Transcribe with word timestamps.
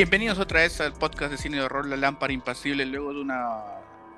Bienvenidos 0.00 0.38
otra 0.38 0.60
vez 0.60 0.80
al 0.80 0.94
podcast 0.94 1.30
de 1.30 1.36
cine 1.36 1.58
de 1.58 1.62
horror 1.62 1.84
La 1.84 1.94
Lámpara 1.94 2.32
Impasible. 2.32 2.86
Luego 2.86 3.12
de 3.12 3.20
una 3.20 3.58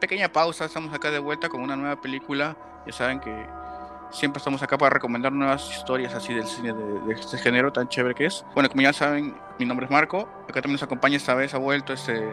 pequeña 0.01 0.29
pausa, 0.29 0.67
estamos 0.67 0.95
acá 0.95 1.11
de 1.11 1.19
vuelta 1.19 1.49
con 1.49 1.61
una 1.61 1.75
nueva 1.75 2.01
película. 2.01 2.57
Ya 2.87 2.93
saben 2.93 3.19
que 3.19 3.49
siempre 4.13 4.39
estamos 4.39 4.63
acá 4.63 4.79
para 4.79 4.91
recomendar 4.91 5.33
nuevas 5.33 5.69
historias 5.77 6.15
así 6.15 6.35
del 6.35 6.47
cine 6.47 6.73
de, 6.73 7.13
este 7.13 7.37
género 7.37 7.73
tan 7.73 7.89
chévere 7.89 8.15
que 8.15 8.27
es. 8.27 8.45
Bueno, 8.55 8.69
como 8.69 8.83
ya 8.83 8.93
saben, 8.93 9.35
mi 9.59 9.67
nombre 9.67 9.87
es 9.87 9.91
Marco. 9.91 10.29
Acá 10.45 10.63
también 10.63 10.75
nos 10.75 10.85
acompaña 10.85 11.17
esta 11.17 11.35
vez, 11.35 11.53
ha 11.53 11.59
vuelto 11.59 11.93
este, 11.93 12.31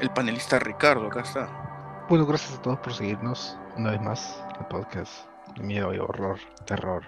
el 0.00 0.08
panelista 0.08 0.58
Ricardo. 0.58 1.08
Acá 1.08 1.20
está. 1.20 2.06
Bueno, 2.08 2.24
gracias 2.24 2.58
a 2.58 2.62
todos 2.62 2.78
por 2.78 2.94
seguirnos 2.94 3.58
una 3.76 3.90
vez 3.90 4.00
más 4.00 4.42
el 4.58 4.64
podcast 4.64 5.26
de 5.58 5.62
miedo 5.62 5.92
y 5.92 5.98
horror, 5.98 6.38
terror. 6.64 7.02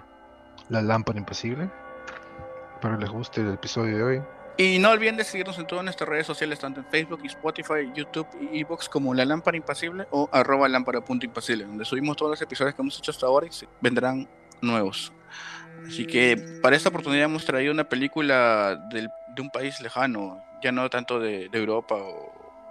La 0.68 0.82
Lámpara 0.82 1.18
Impasible. 1.18 1.70
Espero 2.74 2.98
les 2.98 3.08
guste 3.08 3.40
el 3.40 3.54
episodio 3.54 3.96
de 3.96 4.02
hoy. 4.02 4.22
Y 4.60 4.78
no 4.78 4.90
olviden 4.90 5.16
de 5.16 5.24
seguirnos 5.24 5.58
en 5.58 5.66
todas 5.66 5.82
nuestras 5.82 6.06
redes 6.06 6.26
sociales, 6.26 6.58
tanto 6.58 6.80
en 6.80 6.86
Facebook, 6.86 7.22
Spotify, 7.24 7.90
YouTube 7.94 8.26
y 8.52 8.60
Evox 8.60 8.90
como 8.90 9.14
La 9.14 9.24
Lámpara 9.24 9.56
Impasible 9.56 10.06
o 10.10 10.28
arroba 10.30 10.68
lámpara.impasible, 10.68 11.64
donde 11.64 11.86
subimos 11.86 12.14
todos 12.18 12.32
los 12.32 12.42
episodios 12.42 12.74
que 12.74 12.82
hemos 12.82 12.98
hecho 12.98 13.10
hasta 13.10 13.24
ahora 13.24 13.46
y 13.46 13.50
vendrán 13.80 14.28
nuevos. 14.60 15.14
Así 15.86 16.06
que 16.06 16.36
para 16.60 16.76
esta 16.76 16.90
oportunidad 16.90 17.24
hemos 17.24 17.46
traído 17.46 17.72
una 17.72 17.84
película 17.88 18.76
de 18.90 19.40
un 19.40 19.48
país 19.48 19.80
lejano, 19.80 20.44
ya 20.62 20.72
no 20.72 20.90
tanto 20.90 21.18
de, 21.18 21.48
Europa 21.54 21.96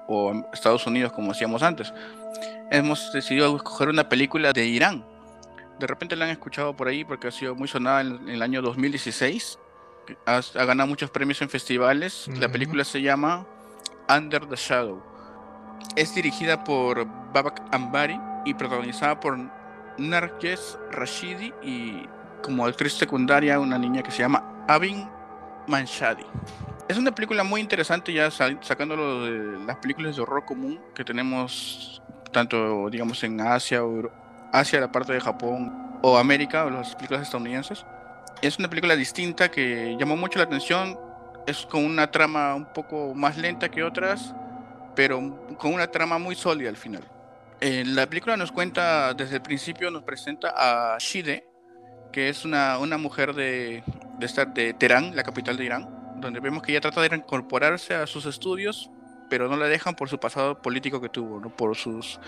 o, 0.08 0.46
Estados 0.54 0.86
Unidos 0.86 1.12
como 1.12 1.32
hacíamos 1.32 1.64
antes. 1.64 1.92
Hemos 2.70 3.12
decidido 3.14 3.56
escoger 3.56 3.90
una 3.90 4.08
película 4.08 4.54
de 4.54 4.64
Irán. 4.68 5.04
De 5.80 5.88
repente 5.88 6.16
la 6.16 6.26
han 6.26 6.32
escuchado 6.32 6.76
por 6.76 6.88
ahí 6.88 7.04
porque 7.04 7.30
ha 7.30 7.32
sido 7.32 7.56
muy 7.56 7.68
sonada 7.68 8.02
en 8.02 8.30
el 8.30 8.44
año 8.44 8.62
2016 8.62 9.58
ha, 10.26 10.42
ganado 10.66 10.88
muchos 10.88 11.10
premios 11.10 11.42
en 11.42 11.50
festivales. 11.50 12.30
La 12.40 12.50
película 12.50 12.84
se 12.84 13.02
llama 13.02 13.46
Under 14.08 14.46
the 14.46 14.56
Shadow. 14.56 15.02
Es 15.96 16.14
dirigida 16.16 16.64
por 16.64 17.06
Babak 17.34 17.62
Ambari 17.72 18.20
y 18.46 18.54
protagonizada 18.54 19.20
por 19.20 19.38
Narges 19.98 20.78
Rashidi 20.92 21.54
y 21.62 22.06
como 22.42 22.66
actriz 22.66 22.94
secundaria 22.94 23.60
una 23.60 23.78
niña 23.78 24.02
que 24.02 24.12
se 24.12 24.20
llama 24.20 24.66
Abin 24.68 25.08
Manshadi. 25.68 26.26
Es 26.88 26.98
una 26.98 27.14
película 27.14 27.44
muy 27.44 27.62
interesante 27.62 28.12
ya 28.12 28.32
sacándolo 28.32 29.26
de 29.26 29.66
las 29.66 29.78
películas 29.78 30.16
de 30.16 30.22
horror 30.22 30.46
común 30.46 30.80
que 30.96 31.04
tenemos 31.04 32.02
tanto 32.32 32.90
digamos 32.90 33.24
en 33.24 33.42
Asia, 33.42 33.84
o 33.84 34.10
Asia, 34.52 34.80
la 34.80 34.92
parte 34.92 35.14
de 35.14 35.20
Japón 35.20 36.00
o 36.02 36.18
América 36.18 36.66
o 36.66 36.70
las 36.70 36.96
películas 36.96 37.24
estadounidenses 37.24 37.86
es 38.42 38.58
una 38.58 38.70
película 38.70 38.96
distinta 38.96 39.50
que 39.50 39.96
llamó 40.00 40.16
mucho 40.16 40.40
la 40.40 40.46
atención. 40.46 40.98
Es 41.48 41.66
con 41.66 41.84
una 41.84 42.12
trama 42.12 42.56
un 42.56 42.72
poco 42.74 43.14
más 43.16 43.38
lenta 43.38 43.70
que 43.70 43.84
otras, 43.84 44.34
pero 44.96 45.46
con 45.58 45.74
una 45.74 45.88
trama 45.88 46.18
muy 46.18 46.36
sólida 46.36 46.70
al 46.70 46.78
final. 46.78 47.04
Eh, 47.62 47.84
la 47.86 48.08
película 48.08 48.38
nos 48.38 48.52
cuenta, 48.52 49.14
desde 49.14 49.38
el 49.38 49.42
principio 49.42 49.92
nos 49.92 50.04
presenta 50.04 50.54
a 50.56 50.98
Shide, 50.98 51.44
que 52.12 52.30
es 52.30 52.46
una, 52.46 52.78
una 52.78 52.98
mujer 52.98 53.34
de, 53.34 53.84
de, 54.18 54.26
estar 54.26 54.54
de 54.54 54.74
Teherán, 54.74 55.16
la 55.16 55.24
capital 55.24 55.58
de 55.58 55.66
Irán, 55.66 55.90
donde 56.18 56.40
vemos 56.40 56.64
que 56.64 56.72
ella 56.72 56.82
trata 56.82 57.02
de 57.02 57.16
incorporarse 57.16 57.96
a 57.96 58.08
sus 58.08 58.26
estudios, 58.26 58.90
pero 59.30 59.50
no 59.50 59.58
la 59.58 59.66
dejan 59.66 59.96
por 59.96 60.10
su 60.10 60.20
pasado 60.20 60.62
político 60.62 61.02
que 61.02 61.10
tuvo, 61.10 61.40
¿no? 61.40 61.50
por 61.50 61.76
sus 61.76 62.20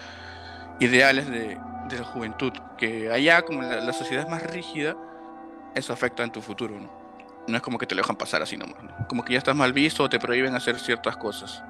ideales 0.80 1.30
de, 1.30 1.58
de 1.90 1.98
la 1.98 2.04
juventud, 2.04 2.52
que 2.78 3.10
allá 3.10 3.44
como 3.44 3.62
la, 3.62 3.82
la 3.82 3.94
sociedad 3.94 4.26
es 4.26 4.30
más 4.30 4.44
rígida, 4.44 4.98
eso 5.76 5.94
afecta 5.94 6.24
en 6.24 6.32
tu 6.32 6.42
futuro, 6.42 6.80
¿no? 6.80 6.90
No 7.48 7.58
es 7.58 7.64
como 7.64 7.78
que 7.78 7.88
te 7.88 7.96
lo 7.96 8.02
dejan 8.02 8.16
pasar 8.16 8.42
así 8.42 8.58
nomás, 8.58 8.84
¿no? 8.84 9.08
Como 9.08 9.24
que 9.26 9.34
ya 9.34 9.40
estás 9.40 9.56
mal 9.56 9.74
visto 9.74 10.04
o 10.04 10.09
te 10.09 10.20
prohíben 10.20 10.56
hacer 10.56 10.80
ciertas 10.80 11.18
cosas. 11.18 11.64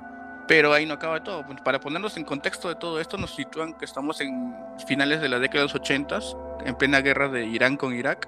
Pero 0.47 0.73
ahí 0.73 0.85
no 0.85 0.95
acaba 0.95 1.23
todo. 1.23 1.45
Pues, 1.45 1.62
para 1.62 1.79
ponernos 1.79 2.17
en 2.17 2.25
contexto 2.25 2.67
de 2.67 2.75
todo 2.75 3.00
esto, 3.00 3.17
nos 3.17 3.34
sitúan 3.35 3.73
que 3.73 3.85
estamos 3.85 4.19
en 4.22 4.53
finales 4.85 5.22
de 5.22 5.29
la 5.29 5.39
década 5.39 5.59
de 5.59 5.66
los 5.66 5.75
80, 5.75 6.19
en 6.66 6.75
plena 6.75 7.00
guerra 7.01 7.29
de 7.29 7.45
Irán 7.45 7.78
con 7.78 7.94
Irak. 7.94 8.28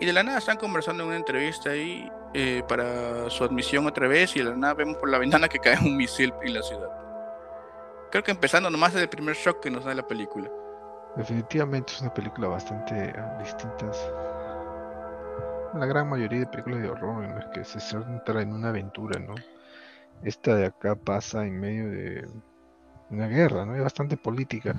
Y 0.00 0.06
de 0.06 0.12
la 0.12 0.24
nada 0.24 0.38
están 0.38 0.56
conversando 0.56 1.04
en 1.04 1.10
una 1.10 1.16
entrevista 1.18 1.70
ahí 1.70 2.10
eh, 2.34 2.64
para 2.66 3.30
su 3.30 3.44
admisión 3.44 3.86
otra 3.86 4.08
vez. 4.08 4.34
Y 4.34 4.40
de 4.40 4.46
la 4.46 4.56
nada 4.56 4.74
vemos 4.74 4.96
por 4.96 5.08
la 5.08 5.18
ventana 5.20 5.48
que 5.48 5.58
cae 5.58 5.78
un 5.78 5.96
misil 5.96 6.32
en 6.42 6.54
la 6.54 6.62
ciudad. 6.62 6.88
Creo 8.10 8.24
que 8.24 8.32
empezando 8.32 8.68
nomás 8.68 8.92
desde 8.92 9.04
el 9.04 9.10
primer 9.10 9.36
shock 9.36 9.60
que 9.60 9.70
nos 9.70 9.84
da 9.84 9.94
la 9.94 10.06
película. 10.06 10.50
Definitivamente 11.16 11.92
es 11.92 12.00
una 12.00 12.12
película 12.12 12.48
bastante 12.48 13.14
distinta 13.38 13.86
la 15.74 15.86
gran 15.86 16.08
mayoría 16.08 16.40
de 16.40 16.46
películas 16.46 16.82
de 16.82 16.90
horror 16.90 17.24
en 17.24 17.34
las 17.34 17.46
que 17.46 17.64
se 17.64 17.80
centra 17.80 18.42
en 18.42 18.52
una 18.52 18.68
aventura, 18.68 19.18
¿no? 19.18 19.34
Esta 20.22 20.54
de 20.54 20.66
acá 20.66 20.94
pasa 20.94 21.44
en 21.44 21.58
medio 21.58 21.90
de 21.90 22.28
una 23.10 23.26
guerra, 23.26 23.64
¿no? 23.64 23.74
Es 23.74 23.82
bastante 23.82 24.16
política. 24.16 24.74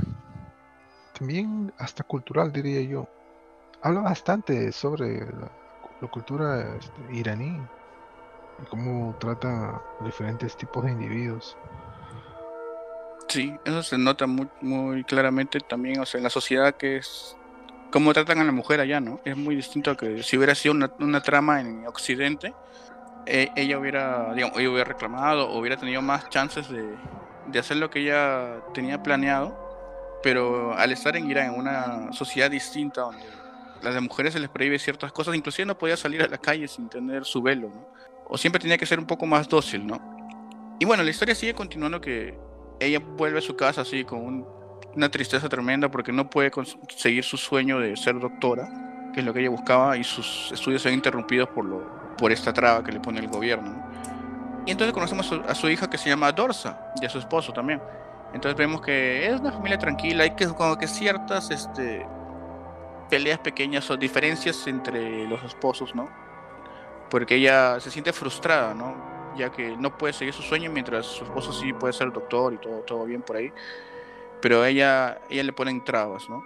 También 1.18 1.74
hasta 1.78 2.04
cultural, 2.04 2.52
diría 2.52 2.82
yo. 2.82 3.08
Habla 3.82 4.02
bastante 4.02 4.72
sobre 4.72 5.26
la, 5.26 5.52
cultura 6.12 6.76
este, 6.76 7.02
iraní 7.14 7.62
y 8.62 8.66
cómo 8.66 9.16
trata 9.20 9.82
diferentes 10.04 10.56
tipos 10.58 10.84
de 10.84 10.92
individuos. 10.92 11.58
Sí, 13.28 13.58
eso 13.66 13.82
se 13.84 13.98
nota 13.98 14.28
muy, 14.28 14.50
muy 14.62 15.04
claramente 15.06 15.60
también, 15.60 16.00
o 16.02 16.06
sea, 16.06 16.20
en 16.20 16.24
la 16.24 16.30
sociedad 16.30 16.76
que 16.76 16.98
es 16.98 17.38
cómo 17.94 18.12
tratan 18.12 18.40
a 18.40 18.44
la 18.44 18.52
mujer 18.52 18.80
allá, 18.80 19.00
¿no? 19.00 19.20
Es 19.24 19.38
muy 19.38 19.56
distinto 19.56 19.92
a 19.92 19.96
que 19.96 20.24
si 20.24 20.36
hubiera 20.36 20.56
sido 20.56 20.74
una, 20.74 21.22
trama 21.22 21.62
en 21.62 21.86
Occidente, 21.86 22.52
eh, 23.28 23.52
ella 23.56 23.78
hubiera, 23.78 24.34
digamos, 24.34 24.58
ella 24.58 24.70
hubiera 24.72 24.86
reclamado 24.86 25.48
o 25.48 25.60
hubiera 25.60 25.78
tenido 25.78 26.02
más 26.02 26.28
chances 26.30 26.68
de, 26.70 26.96
de 27.46 27.60
hacer 27.60 27.78
lo 27.78 27.92
que 27.92 28.00
ella 28.00 28.64
tenía 28.74 29.04
planeado, 29.04 30.20
pero 30.24 30.76
al 30.76 30.92
estar 30.92 31.16
en 31.16 31.30
Irán, 31.30 31.54
en 31.54 31.60
una 31.60 32.12
sociedad 32.14 32.50
distinta 32.50 33.02
donde 33.02 33.26
a 33.84 33.92
las 33.92 34.02
mujeres 34.02 34.34
se 34.34 34.40
les 34.40 34.50
prohíbe 34.50 34.80
ciertas 34.80 35.12
cosas, 35.12 35.36
inclusive 35.36 35.68
no 35.68 35.78
podía 35.78 35.96
salir 35.96 36.24
a 36.24 36.28
la 36.28 36.40
calle 36.40 36.68
sin 36.68 36.90
tener 36.90 37.26
su 37.26 37.44
velo, 37.44 37.70
¿no? 37.70 37.88
O 38.26 38.40
siempre 38.40 38.60
tenía 38.60 38.80
que 38.80 38.88
ser 38.88 38.98
un 38.98 39.06
poco 39.06 39.28
más 39.28 39.48
dócil, 39.48 39.86
¿no? 39.86 40.02
Y 40.80 40.86
bueno, 40.86 41.04
la 41.04 41.12
historia 41.12 41.36
sigue 41.36 41.54
continuando 41.54 42.02
que 42.02 42.36
ella 42.80 42.98
vuelve 42.98 43.38
a 43.38 43.42
su 43.42 43.56
casa 43.56 43.82
así 43.82 44.04
con 44.04 44.26
un 44.26 44.63
una 44.96 45.10
tristeza 45.10 45.50
tremenda 45.50 45.90
porque 45.90 46.12
no 46.12 46.30
puede 46.30 46.52
conseguir 46.52 47.24
su 47.24 47.38
sueño 47.38 47.80
de 47.80 47.96
ser 47.98 48.20
doctora, 48.20 48.70
que 49.14 49.20
es 49.20 49.26
lo 49.26 49.34
que 49.34 49.42
ella 49.42 49.50
buscaba, 49.50 49.98
y 49.98 50.04
sus 50.04 50.52
estudios 50.52 50.82
se 50.82 50.90
ven 50.90 50.96
interrumpidos 50.96 51.50
por, 51.50 51.66
lo, 51.66 52.16
por 52.18 52.32
esta 52.32 52.54
traba 52.54 52.84
que 52.84 52.92
le 52.92 53.00
pone 53.00 53.20
el 53.20 53.28
gobierno. 53.28 53.92
Y 54.66 54.72
entonces 54.72 54.94
conocemos 54.94 55.32
a 55.48 55.56
su, 55.56 55.70
hija 55.70 55.90
que 55.90 55.98
se 55.98 56.10
llama 56.10 56.32
Dorsa 56.32 56.94
y 57.02 57.06
a 57.06 57.10
su 57.10 57.20
esposo 57.20 57.52
también. 57.52 57.82
Entonces 58.34 58.58
vemos 58.58 58.82
que 58.82 59.28
es 59.28 59.40
una 59.40 59.52
familia 59.52 59.78
tranquila, 59.78 60.24
hay 60.24 60.32
que 60.32 60.48
como 60.48 60.78
que 60.78 60.88
ciertas 60.88 61.52
este, 61.52 62.06
peleas 63.10 63.40
pequeñas 63.40 63.90
o 63.90 63.98
diferencias 63.98 64.66
entre 64.68 65.28
los 65.28 65.44
esposos, 65.44 65.94
¿no? 65.94 66.10
Porque 67.10 67.36
ella 67.36 67.80
se 67.80 67.92
siente 67.92 68.14
frustrada, 68.14 68.74
¿no? 68.74 69.36
Ya 69.38 69.52
que 69.52 69.76
no 69.78 69.98
puede 69.98 70.14
seguir 70.14 70.34
su 70.34 70.42
sueño 70.42 70.72
mientras 70.72 71.06
su 71.06 71.26
esposo 71.26 71.52
sí 71.52 71.74
puede 71.74 71.94
ser 71.94 72.12
doctor 72.12 72.54
y 72.54 72.58
todo, 72.58 72.80
todo 72.82 73.06
bien 73.06 73.22
por 73.22 73.36
ahí 73.36 73.52
pero 74.44 74.62
a 74.62 74.68
ella, 74.68 75.22
ella 75.30 75.42
le 75.42 75.54
ponen 75.54 75.86
trabas, 75.86 76.28
¿no? 76.28 76.44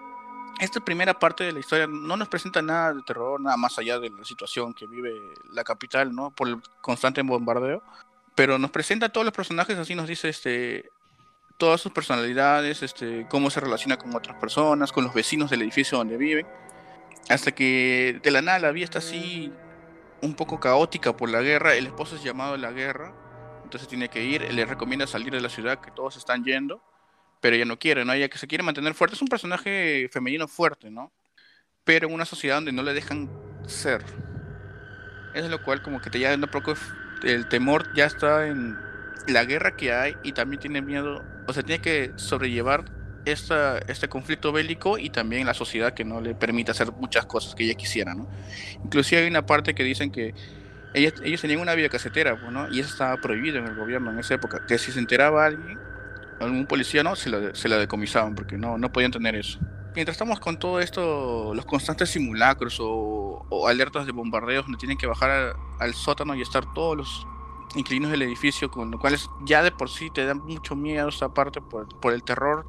Esta 0.60 0.80
primera 0.80 1.18
parte 1.18 1.44
de 1.46 1.52
la 1.52 1.60
historia 1.60 1.88
no 1.88 2.16
nos 2.16 2.28
presenta 2.28 2.62
nada 2.62 2.94
de 2.94 3.02
terror, 3.02 3.42
nada 3.42 3.58
más 3.58 3.80
allá 3.80 3.98
de 3.98 4.12
la 4.12 4.24
situación 4.24 4.76
que 4.76 4.86
vive 4.86 5.12
la 5.52 5.64
capital, 5.64 6.14
¿no? 6.14 6.30
Por 6.30 6.48
el 6.48 6.62
constante 6.80 7.24
bombardeo, 7.24 7.82
pero 8.36 8.60
nos 8.60 8.70
presenta 8.70 9.08
a 9.08 9.10
todos 9.10 9.26
los 9.26 9.34
personajes, 9.34 9.80
así 9.80 9.96
nos 9.96 10.08
dice 10.08 10.30
este, 10.30 10.92
todas 11.58 11.82
sus 11.82 11.92
personalidades, 11.92 12.84
este, 12.84 13.26
cómo 13.32 13.50
se 13.50 13.62
relaciona 13.62 13.98
con 13.98 14.16
otras 14.16 14.38
personas, 14.38 14.92
con 14.92 15.04
los 15.04 15.16
vecinos 15.16 15.50
del 15.50 15.64
edificio 15.64 15.98
donde 15.98 16.18
viven, 16.18 16.46
hasta 17.30 17.52
que 17.52 18.20
de 18.22 18.30
la 18.30 18.44
nada 18.44 18.60
la 18.60 18.72
vida 18.72 18.86
está 18.86 19.00
así 19.00 19.52
un 20.22 20.36
poco 20.36 20.60
caótica 20.60 21.18
por 21.18 21.30
la 21.30 21.42
guerra, 21.42 21.74
el 21.74 21.88
esposo 21.88 22.16
es 22.16 22.24
llamado 22.24 22.54
a 22.54 22.58
la 22.60 22.70
guerra, 22.70 23.12
entonces 23.64 23.90
tiene 23.90 24.08
que 24.08 24.24
ir, 24.24 24.54
le 24.54 24.66
recomienda 24.66 25.08
salir 25.08 25.34
de 25.34 25.42
la 25.42 25.50
ciudad 25.50 25.82
que 25.82 25.90
todos 25.90 26.16
están 26.16 26.44
yendo, 26.44 26.80
pero 27.42 27.56
ella 27.56 27.66
no 27.66 27.80
quiere, 27.80 28.06
¿no? 28.06 28.14
Ella 28.14 28.30
que 28.30 28.38
se 28.38 28.48
quiere 28.48 28.64
mantener 28.64 28.94
fuerte 28.94 29.16
es 29.16 29.22
un 29.22 29.28
personaje 29.28 30.10
femenino 30.12 30.48
fuerte, 30.48 30.90
¿no? 30.90 31.12
Pero 31.84 32.08
en 32.08 32.14
una 32.14 32.26
sociedad 32.26 32.58
donde 32.58 32.72
no 32.72 32.84
le 32.84 32.94
dejan 32.94 33.30
ser. 33.68 34.04
Es 35.34 35.46
lo 35.50 35.62
cual 35.64 35.82
como 35.82 36.02
que 36.02 36.10
te 36.10 36.20
ya 36.20 36.34
un 36.36 36.42
poco 36.42 36.74
el 37.24 37.48
temor 37.48 37.94
ya 37.96 38.06
está 38.06 38.48
en 38.48 38.78
la 39.28 39.46
guerra 39.46 39.76
que 39.76 39.94
hay 39.94 40.16
y 40.24 40.34
también 40.34 40.60
tiene 40.60 40.82
miedo, 40.82 41.24
o 41.48 41.54
sea, 41.54 41.64
tiene 41.64 41.82
que 41.82 42.14
sobrellevar 42.16 42.86
esta, 43.26 43.80
este 43.80 44.08
conflicto 44.08 44.52
bélico 44.52 44.98
y 44.98 45.10
también 45.10 45.46
la 45.46 45.54
sociedad 45.54 45.94
que 45.94 46.06
no 46.06 46.22
le 46.22 46.34
permite 46.34 46.72
hacer 46.72 46.92
muchas 46.94 47.26
cosas 47.26 47.56
que 47.56 47.66
ella 47.66 47.76
quisiera, 47.76 48.16
¿no? 48.16 48.30
Inclusive 48.84 49.22
hay 49.22 49.28
una 49.28 49.46
parte 49.46 49.76
que 49.76 49.84
dicen 49.84 50.12
que 50.12 50.34
ellos, 50.94 51.14
ellos 51.24 51.42
tenían 51.42 51.60
una 51.60 51.76
vida 51.76 51.90
pues, 51.90 52.52
¿no? 52.52 52.72
Y 52.72 52.80
eso 52.80 52.90
estaba 52.90 53.18
prohibido 53.18 53.58
en 53.60 53.68
el 53.68 53.76
gobierno 53.76 54.12
en 54.12 54.20
esa 54.20 54.36
época, 54.36 54.66
que 54.66 54.78
si 54.78 54.92
se 54.92 55.00
enteraba 55.00 55.46
alguien, 55.46 55.78
algún 56.40 56.66
policía 56.66 57.04
no, 57.04 57.16
se 57.16 57.30
la, 57.30 57.56
se 57.56 57.68
la 57.70 57.78
decomisaban 57.78 58.36
porque 58.36 58.58
no, 58.58 58.78
no 58.78 58.92
podían 58.92 59.12
tener 59.12 59.36
eso. 59.36 59.60
Mientras 59.96 60.14
estamos 60.14 60.40
con 60.40 60.60
todo 60.60 60.80
esto, 60.80 61.54
los 61.56 61.66
constantes 61.66 62.12
simulacros 62.12 62.78
o, 62.80 63.68
alertas 63.68 64.06
de 64.06 64.12
bombardeos 64.12 64.66
donde 64.66 64.78
tienen 64.78 64.98
que 64.98 65.08
bajar 65.08 65.56
al, 65.80 65.94
sótano 65.96 66.36
y 66.36 66.42
estar 66.42 66.72
todos 66.74 66.96
los 66.96 67.28
inquilinos 67.76 68.12
del 68.12 68.22
edificio, 68.22 68.70
con 68.70 68.92
lo 68.92 69.00
cual 69.00 69.18
ya 69.46 69.64
de 69.64 69.72
por 69.72 69.90
sí 69.90 70.10
te 70.14 70.26
da 70.26 70.36
mucho 70.36 70.76
miedo 70.76 71.10
esta 71.10 71.34
parte 71.34 71.62
por, 71.62 71.88
por 72.00 72.14
el 72.14 72.24
terror 72.24 72.68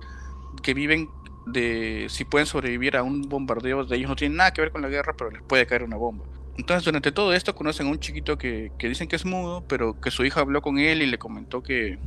que 0.63 0.73
viven 0.73 1.11
de 1.45 2.07
si 2.09 2.25
pueden 2.25 2.47
sobrevivir 2.47 2.97
a 2.97 3.03
un 3.03 3.23
bombardeo 3.23 3.85
de 3.85 3.97
ellos 3.97 4.09
no 4.09 4.17
tienen 4.17 4.39
nada 4.39 4.53
que 4.53 4.63
ver 4.63 4.73
con 4.73 4.83
la 4.83 4.89
guerra, 4.89 5.15
pero 5.17 5.31
les 5.31 5.43
puede 5.43 5.67
caer 5.67 5.83
una 5.83 5.97
bomba. 5.97 6.25
Entonces, 6.57 6.85
durante 6.85 7.13
todo 7.13 7.35
esto 7.35 7.55
conocen 7.55 7.87
a 7.87 7.91
un 7.91 8.01
chiquito 8.01 8.37
que, 8.39 8.73
que 8.79 8.89
dicen 8.89 9.07
que 9.07 9.17
es 9.17 9.25
mudo, 9.25 9.65
pero 9.69 10.01
que 10.01 10.11
su 10.11 10.25
hija 10.25 10.41
habló 10.41 10.61
con 10.63 10.79
él 10.79 11.03
y 11.03 11.07
le 11.07 11.19
comentó 11.19 11.63
que, 11.63 11.99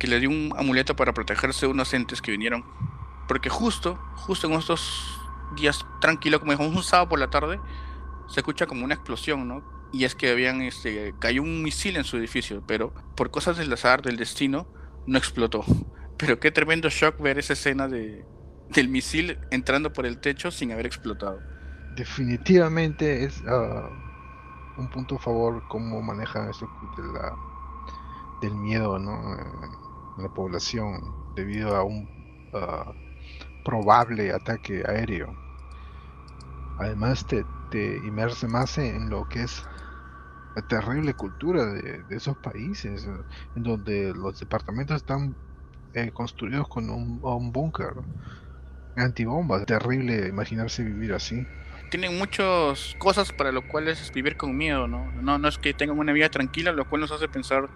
que 0.00 0.08
le 0.08 0.18
dio 0.18 0.28
un 0.28 0.52
amuleto 0.58 0.96
para 0.96 1.14
protegerse 1.14 1.66
de 1.66 1.72
unos 1.72 1.94
entes 1.94 2.20
que 2.20 2.32
vinieron. 2.32 2.64
Porque 3.28 3.48
justo, 3.48 3.96
justo 4.16 4.48
en 4.48 4.54
estos 4.54 5.20
días 5.54 5.86
tranquilos, 6.00 6.40
como 6.40 6.50
dijimos, 6.50 6.74
un 6.74 6.82
sábado 6.82 7.10
por 7.10 7.20
la 7.20 7.30
tarde, 7.30 7.60
se 8.26 8.40
escucha 8.40 8.66
como 8.66 8.84
una 8.84 8.94
explosión, 8.94 9.46
¿no? 9.46 9.62
Y 9.92 10.02
es 10.02 10.16
que 10.16 10.30
habían, 10.30 10.62
este, 10.62 11.14
cayó 11.20 11.42
un 11.42 11.62
misil 11.62 11.96
en 11.96 12.04
su 12.04 12.16
edificio, 12.16 12.64
pero 12.66 12.92
por 13.14 13.30
cosas 13.30 13.56
del 13.56 13.72
azar, 13.72 14.02
del 14.02 14.16
destino, 14.16 14.66
no 15.06 15.18
explotó. 15.18 15.64
Pero 16.18 16.38
qué 16.38 16.50
tremendo 16.50 16.90
shock 16.90 17.18
ver 17.18 17.38
esa 17.38 17.54
escena 17.54 17.88
de, 17.88 18.26
del 18.68 18.88
misil 18.88 19.38
entrando 19.50 19.92
por 19.92 20.04
el 20.04 20.18
techo 20.18 20.50
sin 20.50 20.70
haber 20.70 20.84
explotado 20.84 21.40
definitivamente 21.96 23.24
es 23.24 23.42
ah, 23.46 23.90
un 24.78 24.88
punto 24.88 25.16
a 25.16 25.18
favor 25.18 25.62
cómo 25.68 26.00
manejan 26.00 26.48
esto 26.48 26.68
de 26.96 28.48
del 28.48 28.54
miedo 28.54 28.98
¿no? 28.98 29.36
La 30.22 30.28
población 30.28 31.00
debido 31.34 31.76
a 31.76 31.84
un 31.84 32.08
ah, 32.54 32.92
probable 33.64 34.32
ataque 34.32 34.82
aéreo. 34.86 35.34
Además 36.78 37.26
te, 37.26 37.44
te 37.70 37.96
inmerse 37.98 38.48
más 38.48 38.78
en 38.78 39.10
lo 39.10 39.28
que 39.28 39.42
es 39.42 39.64
la 40.56 40.62
terrible 40.62 41.14
cultura 41.14 41.66
de, 41.66 42.02
esos 42.10 42.36
países, 42.38 43.08
en 43.54 43.62
donde 43.62 44.12
los 44.14 44.40
departamentos 44.40 44.96
están 44.96 45.36
eh, 45.94 46.10
construidos 46.12 46.68
con 46.68 46.90
un, 46.90 47.52
búnker 47.52 47.94
antibomba. 48.96 49.64
Terrible 49.64 50.28
imaginarse 50.28 50.82
vivir 50.82 51.12
así 51.12 51.46
tienen 51.90 52.16
muchas 52.16 52.94
cosas 52.98 53.32
para 53.32 53.50
lo 53.50 53.66
cual 53.66 53.88
es 53.88 54.12
vivir 54.12 54.36
con 54.36 54.56
miedo, 54.56 54.86
¿no? 54.86 55.10
No, 55.22 55.38
no 55.38 55.48
es 55.48 55.58
que 55.58 55.74
tengan 55.74 55.98
una 55.98 56.12
vida 56.12 56.28
tranquila, 56.28 56.70
lo 56.70 56.88
cual 56.88 57.00
nos 57.00 57.10
hace 57.10 57.26
pensar 57.26 57.68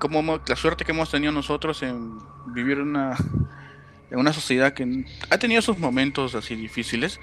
cómo 0.00 0.40
la 0.44 0.56
suerte 0.56 0.84
que 0.84 0.90
hemos 0.90 1.10
tenido 1.10 1.30
nosotros 1.30 1.82
en 1.84 2.18
vivir 2.46 2.80
una, 2.80 3.16
en 4.10 4.18
una 4.18 4.32
sociedad 4.32 4.72
que 4.72 5.04
ha 5.30 5.38
tenido 5.38 5.62
sus 5.62 5.78
momentos 5.78 6.34
así 6.34 6.56
difíciles, 6.56 7.20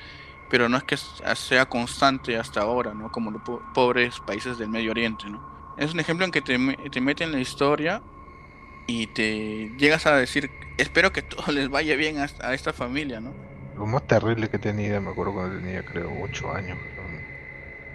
pero 0.50 0.70
no 0.70 0.78
es 0.78 0.84
que 0.84 0.96
sea 1.36 1.66
constante 1.66 2.38
hasta 2.38 2.62
ahora, 2.62 2.94
¿no? 2.94 3.12
Como 3.12 3.32
los 3.32 3.42
pobres 3.74 4.22
países 4.26 4.58
del 4.58 4.70
Medio 4.70 4.92
Oriente, 4.92 5.30
¿no? 5.30 5.76
Es 5.78 5.94
un 5.94 6.00
ejemplo 6.00 6.26
en 6.26 6.32
que 6.32 6.42
te, 6.42 6.58
te 6.90 7.02
mete 7.02 7.26
en 7.26 7.34
la 7.34 7.40
historia 7.40 8.02
y 8.88 9.08
te 9.08 9.76
llegas 9.78 10.06
a 10.06 10.16
decir, 10.16 10.50
espero 10.78 11.12
que 11.12 11.24
todo 11.24 11.52
les 11.52 11.68
vaya 11.68 11.96
bien 11.98 12.20
a, 12.20 12.28
a 12.42 12.54
esta 12.54 12.72
familia, 12.72 13.20
¿no? 13.20 13.34
Lo 13.76 13.86
más 13.86 14.08
terrible 14.08 14.50
que 14.50 14.58
tenía, 14.58 15.02
me 15.02 15.10
acuerdo 15.10 15.34
cuando 15.34 15.60
tenía 15.60 15.84
creo 15.84 16.12
8 16.24 16.52
años, 16.54 16.78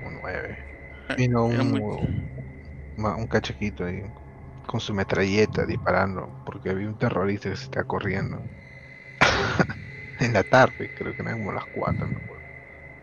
o 0.06 0.11
9. 0.11 0.58
Eh, 1.08 1.14
Vino 1.17 1.46
un, 1.46 1.73
un 2.96 3.26
cachequito 3.26 3.85
ahí 3.85 4.02
con 4.67 4.81
su 4.81 4.94
metralleta 4.94 5.67
disparando 5.67 6.29
porque 6.44 6.70
había 6.70 6.88
un 6.88 6.99
terrorista 6.99 7.50
que 7.50 7.56
se 7.56 7.64
está 7.64 7.85
corriendo. 7.85 8.43
en 10.20 10.32
la 10.32 10.43
tarde, 10.43 10.91
creo 10.94 11.14
que 11.14 11.23
eran 11.23 11.38
como 11.38 11.53
las 11.53 11.64
4, 11.67 12.06
me 12.06 12.17
acuerdo. 12.17 12.43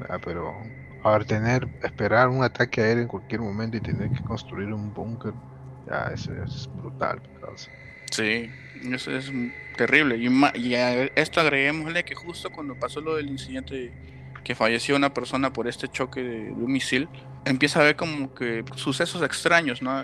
Ah, 0.10 0.20
pero 0.24 0.64
a 1.04 1.20
tener, 1.20 1.68
esperar 1.82 2.30
un 2.30 2.44
ataque 2.44 2.82
aéreo 2.82 3.04
en 3.04 3.08
cualquier 3.08 3.42
momento 3.42 3.78
y 3.78 3.82
tener 3.82 4.10
que 4.12 4.24
construir 4.24 4.74
un 4.74 4.94
búnker, 4.94 5.34
ya 5.88 6.12
eso, 6.14 6.32
es 6.44 6.70
brutal. 6.76 7.22
Sí, 8.12 8.50
eso 8.92 9.12
es 9.12 9.32
terrible. 9.78 10.18
Y, 10.18 10.76
a 10.76 11.04
esto 11.16 11.40
agreguémosle 11.40 12.04
que 12.04 12.16
justo 12.16 12.50
cuando 12.50 12.76
pasó 12.76 13.02
lo 13.02 13.16
del 13.16 13.30
incidente 13.30 13.92
que 14.44 14.56
falleció 14.56 14.96
una 14.96 15.14
persona 15.14 15.52
por 15.52 15.68
este 15.68 15.88
choque 15.88 16.22
de, 16.22 16.52
un 16.52 16.72
misil, 16.72 17.08
empieza 17.46 17.82
a 17.82 17.84
ver 17.84 17.96
como 17.96 18.34
que 18.34 18.64
sucesos 18.76 19.22
extraños, 19.22 19.82
¿no? 19.82 20.04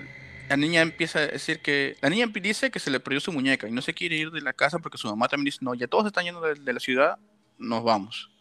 La 0.50 0.58
niña 0.58 0.82
empieza 0.82 1.20
a 1.20 1.28
decir 1.28 1.62
que. 1.62 1.98
La 2.02 2.10
niña 2.10 2.28
dice 2.28 2.72
que 2.72 2.80
se 2.80 2.92
le 2.92 3.00
perdió 3.00 3.20
su 3.20 3.32
muñeca 3.32 3.68
y 3.68 3.72
no 3.72 3.82
se 3.82 3.94
quiere 3.94 4.16
ir 4.16 4.32
de 4.32 4.42
la 4.42 4.54
casa 4.54 4.80
porque 4.80 4.98
su 4.98 5.08
mamá 5.08 5.28
también 5.28 5.46
dice: 5.46 5.60
No, 5.62 5.74
ya 5.74 5.88
todos 5.88 6.06
están 6.06 6.26
yendo 6.26 6.42
de, 6.42 6.74
la 6.74 6.80
ciudad, 6.80 7.18
nos 7.58 7.84
vamos. 7.84 8.32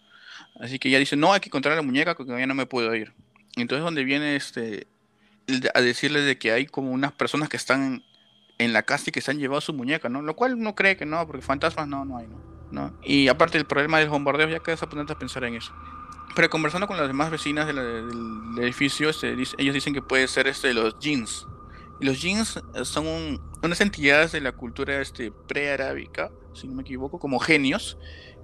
Así 0.60 0.78
que 0.78 0.88
ella 0.88 0.98
dice: 0.98 1.16
No, 1.16 1.32
hay 1.32 1.40
que 1.40 1.48
encontrar 1.48 1.76
la 1.76 1.82
muñeca 1.82 2.14
porque 2.14 2.38
ya 2.38 2.46
no 2.46 2.54
me 2.54 2.66
puedo 2.66 2.94
ir. 2.94 3.12
Entonces, 3.56 3.84
donde 3.84 4.04
viene 4.04 4.36
este. 4.36 4.86
A 5.74 5.80
decirle 5.80 6.20
de 6.20 6.38
que 6.38 6.52
hay 6.52 6.66
como 6.66 6.90
unas 6.90 7.12
personas 7.12 7.50
que 7.50 7.58
están 7.58 8.02
en 8.58 8.72
la 8.72 8.82
casa 8.82 9.04
y 9.08 9.12
que 9.12 9.20
se 9.20 9.30
han 9.30 9.38
llevado 9.38 9.60
su 9.60 9.74
muñeca, 9.74 10.08
¿no? 10.08 10.22
Lo 10.22 10.34
cual 10.36 10.54
uno 10.54 10.74
cree 10.74 10.96
que 10.96 11.04
no, 11.04 11.26
porque 11.26 11.42
fantasmas 11.42 11.86
no, 11.86 12.04
no 12.04 12.16
hay, 12.16 12.26
¿no? 12.70 12.98
Y 13.02 13.28
aparte 13.28 13.58
el 13.58 13.66
problema 13.66 13.98
del 13.98 14.08
bombardeo, 14.08 14.48
ya 14.48 14.60
quedas 14.60 14.82
a 14.82 14.88
poner 14.88 15.10
a 15.10 15.18
pensar 15.18 15.44
en 15.44 15.54
eso. 15.54 15.72
Pero 16.34 16.50
conversando 16.50 16.86
con 16.86 16.96
las 16.96 17.06
demás 17.06 17.30
vecinas 17.30 17.66
del 17.66 17.78
edificio, 18.58 19.10
este, 19.10 19.32
ellos 19.58 19.74
dicen 19.74 19.94
que 19.94 20.02
puede 20.02 20.26
ser 20.26 20.48
este, 20.48 20.74
los 20.74 20.98
jeans. 20.98 21.46
Los 22.00 22.20
jeans 22.20 22.60
son 22.82 23.40
unas 23.62 23.80
entidades 23.80 24.32
de 24.32 24.40
la 24.40 24.52
cultura 24.52 25.00
este, 25.00 25.30
pre-arábica, 25.30 26.30
si 26.54 26.66
no 26.66 26.74
me 26.74 26.82
equivoco, 26.82 27.18
como 27.18 27.38
genios, 27.38 27.98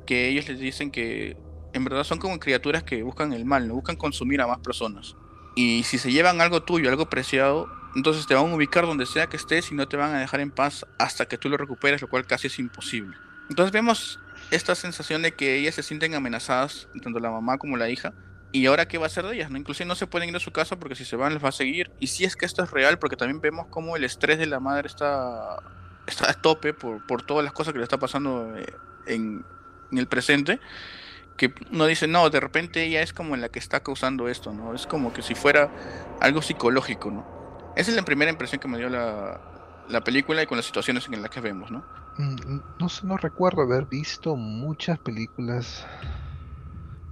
que 0.06 0.28
ellos 0.28 0.48
les 0.48 0.58
dicen 0.58 0.90
que 0.90 1.36
en 1.72 1.84
verdad 1.84 2.04
son 2.04 2.18
como 2.18 2.38
criaturas 2.38 2.82
que 2.82 3.02
buscan 3.02 3.32
el 3.32 3.44
mal, 3.44 3.68
no 3.68 3.74
buscan 3.74 3.96
consumir 3.96 4.40
a 4.40 4.46
más 4.46 4.58
personas. 4.58 5.16
Y 5.56 5.82
si 5.84 5.98
se 5.98 6.12
llevan 6.12 6.40
algo 6.40 6.62
tuyo, 6.62 6.88
algo 6.88 7.08
preciado, 7.08 7.68
entonces 7.96 8.26
te 8.26 8.34
van 8.34 8.50
a 8.50 8.54
ubicar 8.54 8.86
donde 8.86 9.06
sea 9.06 9.26
que 9.26 9.36
estés 9.36 9.72
y 9.72 9.74
no 9.74 9.88
te 9.88 9.96
van 9.96 10.14
a 10.14 10.20
dejar 10.20 10.40
en 10.40 10.50
paz 10.50 10.86
hasta 10.98 11.26
que 11.26 11.38
tú 11.38 11.48
lo 11.48 11.56
recuperes, 11.56 12.00
lo 12.00 12.08
cual 12.08 12.26
casi 12.26 12.46
es 12.46 12.58
imposible. 12.58 13.16
Entonces 13.48 13.72
vemos 13.72 14.20
esta 14.50 14.74
sensación 14.74 15.22
de 15.22 15.32
que 15.32 15.56
ellas 15.56 15.74
se 15.74 15.82
sienten 15.82 16.14
amenazadas, 16.14 16.88
tanto 17.02 17.18
la 17.18 17.30
mamá 17.30 17.58
como 17.58 17.76
la 17.76 17.90
hija. 17.90 18.14
Y 18.52 18.66
ahora 18.66 18.88
qué 18.88 18.98
va 18.98 19.04
a 19.04 19.06
hacer 19.06 19.24
de 19.26 19.36
ellas, 19.36 19.50
¿no? 19.50 19.58
Inclusive 19.58 19.86
no 19.86 19.94
se 19.94 20.06
pueden 20.06 20.28
ir 20.28 20.36
a 20.36 20.40
su 20.40 20.50
casa 20.50 20.76
porque 20.76 20.96
si 20.96 21.04
se 21.04 21.16
van 21.16 21.34
les 21.34 21.44
va 21.44 21.50
a 21.50 21.52
seguir. 21.52 21.90
Y 22.00 22.08
si 22.08 22.24
es 22.24 22.34
que 22.34 22.46
esto 22.46 22.64
es 22.64 22.70
real, 22.70 22.98
porque 22.98 23.16
también 23.16 23.40
vemos 23.40 23.66
cómo 23.70 23.96
el 23.96 24.04
estrés 24.04 24.38
de 24.38 24.46
la 24.46 24.58
madre 24.58 24.88
está, 24.88 25.58
está 26.06 26.30
a 26.30 26.34
tope 26.34 26.74
por, 26.74 27.06
por 27.06 27.22
todas 27.22 27.44
las 27.44 27.52
cosas 27.52 27.72
que 27.72 27.78
le 27.78 27.84
está 27.84 27.98
pasando 27.98 28.56
eh, 28.56 28.66
en, 29.06 29.44
el 29.92 30.06
presente 30.06 30.60
que 31.36 31.54
uno 31.72 31.86
dice, 31.86 32.06
no, 32.06 32.28
de 32.28 32.38
repente 32.38 32.84
ella 32.84 33.02
es 33.02 33.12
como 33.12 33.34
la 33.34 33.48
que 33.48 33.58
está 33.58 33.80
causando 33.80 34.28
esto, 34.28 34.52
¿no? 34.52 34.74
Es 34.74 34.86
como 34.86 35.12
que 35.12 35.22
si 35.22 35.34
fuera 35.34 35.70
algo 36.20 36.42
psicológico, 36.42 37.10
¿no? 37.10 37.72
Esa 37.76 37.90
es 37.90 37.96
la 37.96 38.04
primera 38.04 38.30
impresión 38.30 38.60
que 38.60 38.68
me 38.68 38.76
dio 38.76 38.90
la, 38.90 39.40
la 39.88 40.02
película 40.02 40.42
y 40.42 40.46
con 40.46 40.58
las 40.58 40.66
situaciones 40.66 41.08
en 41.08 41.22
las 41.22 41.30
que 41.30 41.40
vemos, 41.40 41.70
¿no? 41.70 41.82
Mm, 42.18 42.60
no 42.78 42.88
sé, 42.88 43.06
no 43.06 43.16
recuerdo 43.16 43.62
haber 43.62 43.86
visto 43.86 44.36
muchas 44.36 44.98
películas 44.98 45.86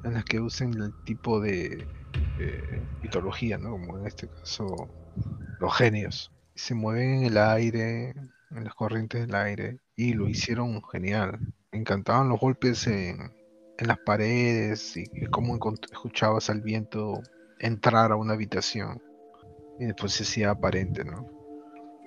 en 0.04 0.14
las 0.14 0.24
que 0.24 0.40
usen 0.40 0.74
el 0.74 0.92
tipo 1.04 1.40
de 1.40 1.86
mitología, 3.02 3.58
¿no? 3.58 3.72
Como 3.72 3.98
en 3.98 4.06
este 4.06 4.28
caso, 4.28 4.88
los 5.60 5.76
genios. 5.76 6.32
Se 6.54 6.74
mueven 6.74 7.14
en 7.14 7.24
el 7.24 7.38
aire, 7.38 8.10
en 8.50 8.64
las 8.64 8.74
corrientes 8.74 9.26
del 9.26 9.34
aire, 9.34 9.78
y 9.96 10.14
lo 10.14 10.28
hicieron 10.28 10.82
genial. 10.90 11.38
Encantaban 11.72 12.28
los 12.28 12.40
golpes 12.40 12.86
en, 12.86 13.32
en 13.78 13.86
las 13.86 13.98
paredes 13.98 14.96
y 14.96 15.26
cómo 15.30 15.58
escuchabas 15.90 16.50
al 16.50 16.60
viento 16.62 17.20
entrar 17.60 18.12
a 18.12 18.16
una 18.16 18.34
habitación 18.34 19.02
y 19.78 19.86
después 19.86 20.12
se 20.12 20.24
hacía 20.24 20.50
aparente, 20.50 21.04
¿no? 21.04 21.26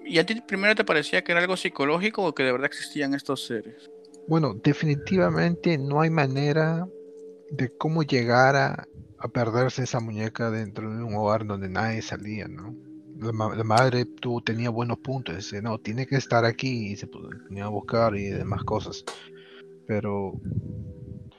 ¿Y 0.06 0.18
a 0.20 0.26
ti 0.26 0.42
primero 0.42 0.76
te 0.76 0.84
parecía 0.84 1.24
que 1.24 1.32
era 1.32 1.42
algo 1.42 1.56
psicológico 1.56 2.24
o 2.26 2.34
que 2.34 2.44
de 2.44 2.52
verdad 2.52 2.66
existían 2.66 3.14
estos 3.14 3.46
seres? 3.46 3.90
Bueno, 4.28 4.54
definitivamente 4.54 5.78
no 5.78 6.02
hay 6.02 6.10
manera 6.10 6.88
de 7.52 7.70
cómo 7.78 8.04
llegar 8.04 8.56
a, 8.56 8.88
perderse 9.34 9.84
esa 9.84 10.00
muñeca 10.00 10.50
dentro 10.50 10.92
de 10.92 11.04
un 11.04 11.14
hogar 11.14 11.46
donde 11.46 11.70
nadie 11.70 12.02
salía, 12.02 12.48
¿no? 12.48 12.76
La, 13.18 13.64
madre 13.64 14.06
tú, 14.06 14.42
tenía 14.42 14.72
buenos 14.72 14.98
puntos, 14.98 15.36
dice, 15.36 15.62
no, 15.62 15.78
tiene 15.78 16.08
que 16.08 16.16
estar 16.16 16.44
aquí 16.44 16.88
y 16.88 16.96
se 16.96 17.06
ponía 17.06 17.66
a 17.66 17.70
buscar 17.70 18.16
y 18.16 18.30
demás 18.30 18.64
cosas. 18.64 19.04
Pero 19.86 20.34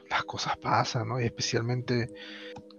las 0.08 0.22
cosas 0.24 0.56
pasan, 0.58 1.08
¿no? 1.08 1.20
Y 1.20 1.24
especialmente 1.24 2.08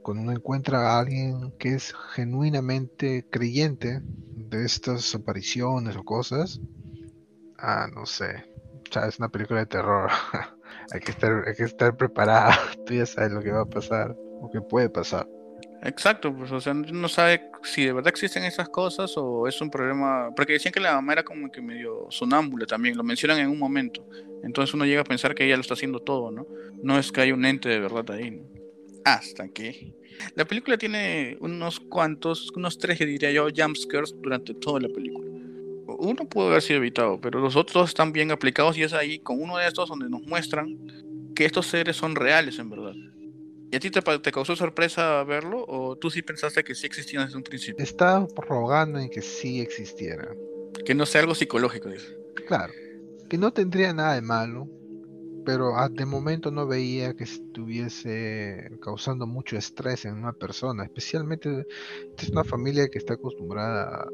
cuando 0.04 0.24
uno 0.24 0.32
encuentra 0.32 0.92
a 0.94 1.00
alguien 1.00 1.52
que 1.60 1.74
es 1.74 1.94
genuinamente 2.14 3.26
creyente 3.30 4.00
de 4.04 4.64
estas 4.64 5.14
apariciones 5.16 5.98
o 5.98 6.04
cosas, 6.04 6.62
ah, 7.58 7.88
no 7.94 8.06
sé, 8.06 8.46
ya 8.90 9.08
es 9.08 9.20
una 9.20 9.28
película 9.30 9.60
de 9.60 9.66
terror. 9.66 10.12
hay, 10.92 11.00
que 11.00 11.12
estar, 11.12 11.44
hay 11.48 11.56
que 11.56 11.64
estar 11.64 11.96
preparado, 11.96 12.54
tú 12.86 12.94
ya 12.94 13.06
sabes 13.06 13.32
lo 13.32 13.42
que 13.42 13.52
va 13.52 13.62
a 13.62 13.66
pasar 13.66 14.16
o 14.42 14.50
que 14.52 14.62
puede 14.62 14.90
pasar. 14.90 15.28
Exacto, 15.86 16.34
pues 16.34 16.50
o 16.52 16.62
sea, 16.62 16.74
no 16.74 17.10
sabe 17.10 17.50
si 17.64 17.86
de 17.86 17.92
verdad 17.92 18.08
existen 18.08 18.46
esas 18.46 18.70
cosas 18.70 19.14
o 19.18 19.48
es 19.48 19.60
un 19.60 19.70
problema, 19.70 20.30
porque 20.34 20.54
decían 20.54 20.72
que 20.72 20.80
la 20.80 20.94
mamá 20.94 21.14
era 21.14 21.24
como 21.24 21.52
que 21.52 21.62
medio 21.62 22.08
sonámbula 22.10 22.66
también, 22.66 22.96
lo 22.96 23.04
mencionan 23.04 23.40
en 23.40 23.50
un 23.50 23.60
momento, 23.60 24.08
entonces 24.44 24.74
uno 24.74 24.86
llega 24.86 25.02
a 25.02 25.06
pensar 25.06 25.36
que 25.36 25.44
ella 25.44 25.58
lo 25.58 25.62
está 25.62 25.74
haciendo 25.74 26.00
todo, 26.00 26.32
¿no? 26.32 26.48
No 26.82 26.98
es 26.98 27.12
que 27.12 27.22
hay 27.22 27.34
un 27.34 27.44
ente 27.44 27.68
de 27.68 27.80
verdad 27.82 28.12
ahí, 28.12 28.32
¿no? 28.32 28.44
Hasta 29.04 29.50
que 29.50 29.94
la 30.36 30.46
película 30.46 30.78
tiene 30.78 31.38
unos 31.42 31.82
cuantos, 31.82 32.50
unos 32.56 32.78
tres, 32.78 33.00
diría 33.00 33.32
yo, 33.32 33.48
jumpscares 33.54 34.16
durante 34.22 34.54
toda 34.54 34.80
la 34.80 34.88
película. 34.88 35.33
Uno 36.04 36.26
pudo 36.26 36.50
haber 36.50 36.62
sido 36.62 36.78
evitado, 36.78 37.20
pero 37.20 37.40
los 37.40 37.56
otros 37.56 37.90
están 37.90 38.12
bien 38.12 38.32
aplicados 38.32 38.78
y 38.78 38.84
es 38.84 38.94
ahí 38.94 39.20
con 39.20 39.42
uno 39.42 39.58
de 39.58 39.68
estos 39.68 39.90
donde 39.90 40.10
nos 40.10 40.22
muestran 40.24 40.78
que 41.36 41.46
estos 41.46 41.68
seres 41.68 41.96
son 41.96 42.16
reales 42.16 42.60
en 42.60 42.70
verdad. 42.70 42.94
¿Y 43.72 43.76
a 43.76 43.80
ti 43.80 43.90
te, 43.90 44.02
te 44.02 44.32
causó 44.32 44.56
sorpresa 44.56 45.24
verlo 45.24 45.66
o 45.68 45.96
tú 45.96 46.12
sí 46.12 46.22
pensaste 46.22 46.64
que 46.64 46.76
sí 46.76 46.86
existían 46.86 47.26
desde 47.26 47.38
un 47.38 47.44
principio? 47.44 47.84
Estaba 47.84 48.28
rogando 48.48 49.00
en 49.00 49.10
que 49.10 49.22
sí 49.22 49.62
existiera. 49.62 50.28
Que 50.86 50.94
no 50.94 51.06
sea 51.06 51.22
algo 51.22 51.34
psicológico, 51.34 51.90
dice. 51.90 52.16
Claro, 52.48 52.74
que 53.30 53.38
no 53.38 53.52
tendría 53.52 53.94
nada 53.94 54.16
de 54.16 54.22
malo, 54.22 54.70
pero 55.46 55.74
de 55.90 56.06
momento 56.06 56.52
no 56.52 56.68
veía 56.68 57.14
que 57.16 57.24
estuviese 57.24 58.70
causando 58.82 59.26
mucho 59.26 59.58
estrés 59.58 60.06
en 60.06 60.16
una 60.16 60.34
persona, 60.34 60.84
especialmente 60.84 61.66
es 62.18 62.30
una 62.30 62.44
familia 62.44 62.88
que 62.90 63.00
está 63.00 63.16
acostumbrada 63.16 64.04
a, 64.04 64.08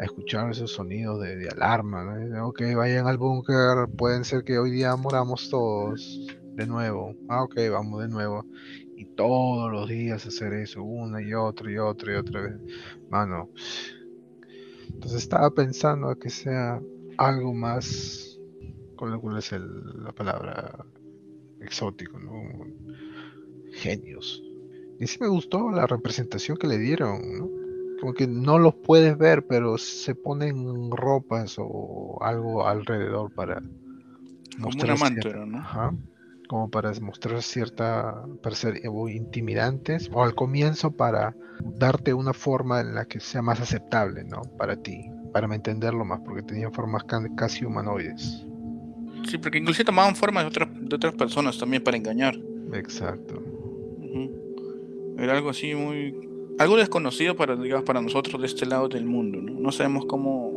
escuchar 0.00 0.50
esos 0.50 0.72
sonidos 0.72 1.20
de, 1.20 1.48
alarma, 1.48 2.04
¿no? 2.04 2.48
ok, 2.48 2.62
vayan 2.76 3.06
al 3.06 3.18
búnker, 3.18 3.88
pueden 3.96 4.24
ser 4.24 4.44
que 4.44 4.58
hoy 4.58 4.70
día 4.70 4.94
moramos 4.96 5.48
todos 5.50 6.26
de 6.54 6.66
nuevo, 6.66 7.14
ah, 7.28 7.44
ok, 7.44 7.56
vamos 7.70 8.02
de 8.02 8.08
nuevo, 8.08 8.46
y 8.96 9.04
todos 9.04 9.70
los 9.70 9.88
días 9.88 10.26
hacer 10.26 10.52
eso, 10.54 10.82
una 10.82 11.22
y 11.22 11.34
otra 11.34 11.70
y 11.70 11.78
otra 11.78 12.12
y 12.12 12.16
otra 12.16 12.40
vez, 12.42 12.54
mano, 13.10 13.50
entonces 14.88 15.22
estaba 15.22 15.50
pensando 15.50 16.14
que 16.18 16.30
sea 16.30 16.80
algo 17.16 17.54
más 17.54 18.32
¿Cuál, 19.02 19.36
es 19.36 19.50
la 19.50 20.12
palabra? 20.12 20.86
Exótico, 21.60 22.20
¿no? 22.20 22.40
Genios. 23.72 24.40
Y 25.00 25.08
sí 25.08 25.18
me 25.20 25.26
gustó 25.26 25.72
la 25.72 25.88
representación 25.88 26.56
que 26.56 26.68
le 26.68 26.78
dieron, 26.78 27.20
¿no? 27.36 27.50
Como 28.02 28.14
que 28.14 28.26
no 28.26 28.58
los 28.58 28.74
puedes 28.74 29.16
ver, 29.16 29.46
pero 29.46 29.78
se 29.78 30.16
ponen 30.16 30.90
ropas 30.90 31.54
o 31.56 32.18
algo 32.20 32.66
alrededor 32.66 33.30
para 33.30 33.62
mostrar. 34.58 34.98
Como 34.98 35.46
¿no? 35.46 35.58
Ajá, 35.58 35.94
como 36.48 36.68
para 36.68 36.92
mostrar 37.00 37.40
cierta. 37.44 38.24
para 38.42 38.56
ser 38.56 38.80
intimidantes, 39.08 40.10
o 40.12 40.24
al 40.24 40.34
comienzo 40.34 40.90
para 40.90 41.36
darte 41.78 42.12
una 42.12 42.32
forma 42.32 42.80
en 42.80 42.96
la 42.96 43.04
que 43.04 43.20
sea 43.20 43.40
más 43.40 43.60
aceptable, 43.60 44.24
¿no? 44.24 44.42
Para 44.58 44.74
ti, 44.74 45.08
para 45.32 45.54
entenderlo 45.54 46.04
más, 46.04 46.22
porque 46.24 46.42
tenían 46.42 46.72
formas 46.72 47.04
casi 47.36 47.64
humanoides. 47.64 48.44
Sí, 49.28 49.38
porque 49.38 49.58
inclusive 49.58 49.84
tomaban 49.84 50.16
formas 50.16 50.42
de 50.42 50.48
otras, 50.48 50.68
de 50.72 50.96
otras 50.96 51.14
personas 51.14 51.56
también 51.56 51.84
para 51.84 51.96
engañar. 51.96 52.34
Exacto. 52.72 53.40
Era 55.18 55.34
algo 55.36 55.50
así 55.50 55.72
muy... 55.76 56.31
Algo 56.58 56.76
desconocido 56.76 57.36
para, 57.36 57.56
digamos, 57.56 57.84
para 57.84 58.00
nosotros 58.00 58.40
de 58.40 58.46
este 58.46 58.66
lado 58.66 58.88
del 58.88 59.04
mundo, 59.04 59.40
¿no? 59.40 59.58
No 59.58 59.72
sabemos 59.72 60.04
cómo... 60.06 60.50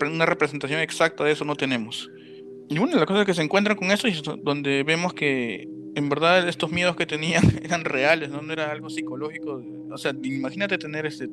una 0.00 0.26
representación 0.26 0.80
exacta 0.80 1.24
de 1.24 1.32
eso 1.32 1.44
no 1.44 1.56
tenemos. 1.56 2.10
Y 2.68 2.78
una 2.78 2.92
de 2.92 2.98
las 2.98 3.06
cosas 3.06 3.24
que 3.24 3.34
se 3.34 3.42
encuentran 3.42 3.76
con 3.76 3.90
eso 3.90 4.06
es 4.06 4.22
donde 4.42 4.82
vemos 4.82 5.14
que 5.14 5.68
en 5.94 6.08
verdad 6.08 6.46
estos 6.48 6.70
miedos 6.70 6.96
que 6.96 7.06
tenían 7.06 7.42
eran 7.62 7.84
reales, 7.84 8.30
¿no? 8.30 8.42
no 8.42 8.52
era 8.52 8.70
algo 8.70 8.90
psicológico. 8.90 9.62
O 9.90 9.98
sea, 9.98 10.12
imagínate 10.22 10.78
tener 10.78 11.06
este, 11.06 11.28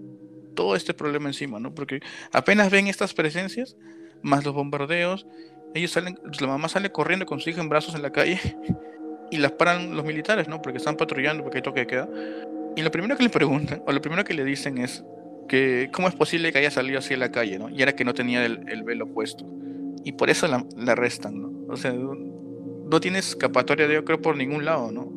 todo 0.55 0.75
este 0.75 0.93
problema 0.93 1.27
encima, 1.27 1.59
¿no? 1.59 1.73
Porque 1.73 1.99
apenas 2.31 2.71
ven 2.71 2.87
estas 2.87 3.13
presencias, 3.13 3.75
más 4.21 4.43
los 4.43 4.53
bombardeos, 4.53 5.27
ellos 5.75 5.91
salen, 5.91 6.17
la 6.39 6.47
mamá 6.47 6.69
sale 6.69 6.91
corriendo 6.91 7.25
con 7.25 7.39
su 7.41 7.49
en 7.49 7.69
brazos 7.69 7.95
en 7.95 8.01
la 8.01 8.11
calle 8.11 8.39
y 9.31 9.37
las 9.37 9.51
paran 9.51 9.95
los 9.95 10.05
militares, 10.05 10.47
¿no? 10.47 10.61
Porque 10.61 10.77
están 10.77 10.95
patrullando, 10.95 11.43
porque 11.43 11.59
hay 11.59 11.63
toque 11.63 11.81
de 11.81 11.87
queda. 11.87 12.09
Y 12.75 12.81
lo 12.81 12.91
primero 12.91 13.15
que 13.15 13.23
le 13.23 13.29
preguntan, 13.29 13.81
o 13.85 13.91
lo 13.91 14.01
primero 14.01 14.23
que 14.23 14.33
le 14.33 14.43
dicen 14.43 14.77
es 14.77 15.03
que 15.47 15.89
cómo 15.93 16.07
es 16.07 16.15
posible 16.15 16.51
que 16.51 16.59
haya 16.59 16.71
salido 16.71 16.99
así 16.99 17.13
a 17.13 17.17
la 17.17 17.31
calle, 17.31 17.57
¿no? 17.57 17.69
Y 17.69 17.81
era 17.81 17.95
que 17.95 18.03
no 18.03 18.13
tenía 18.13 18.45
el, 18.45 18.83
velo 18.83 19.07
puesto. 19.07 19.45
Y 20.03 20.13
por 20.13 20.29
eso 20.29 20.47
la, 20.47 20.65
arrestan, 20.87 21.41
¿no? 21.41 21.51
O 21.69 21.77
sea, 21.77 21.93
no 21.93 22.99
tienes 22.99 23.29
escapatoria, 23.29 23.87
yo 23.91 24.03
creo, 24.03 24.21
por 24.21 24.35
ningún 24.35 24.65
lado, 24.65 24.91
¿no? 24.91 25.11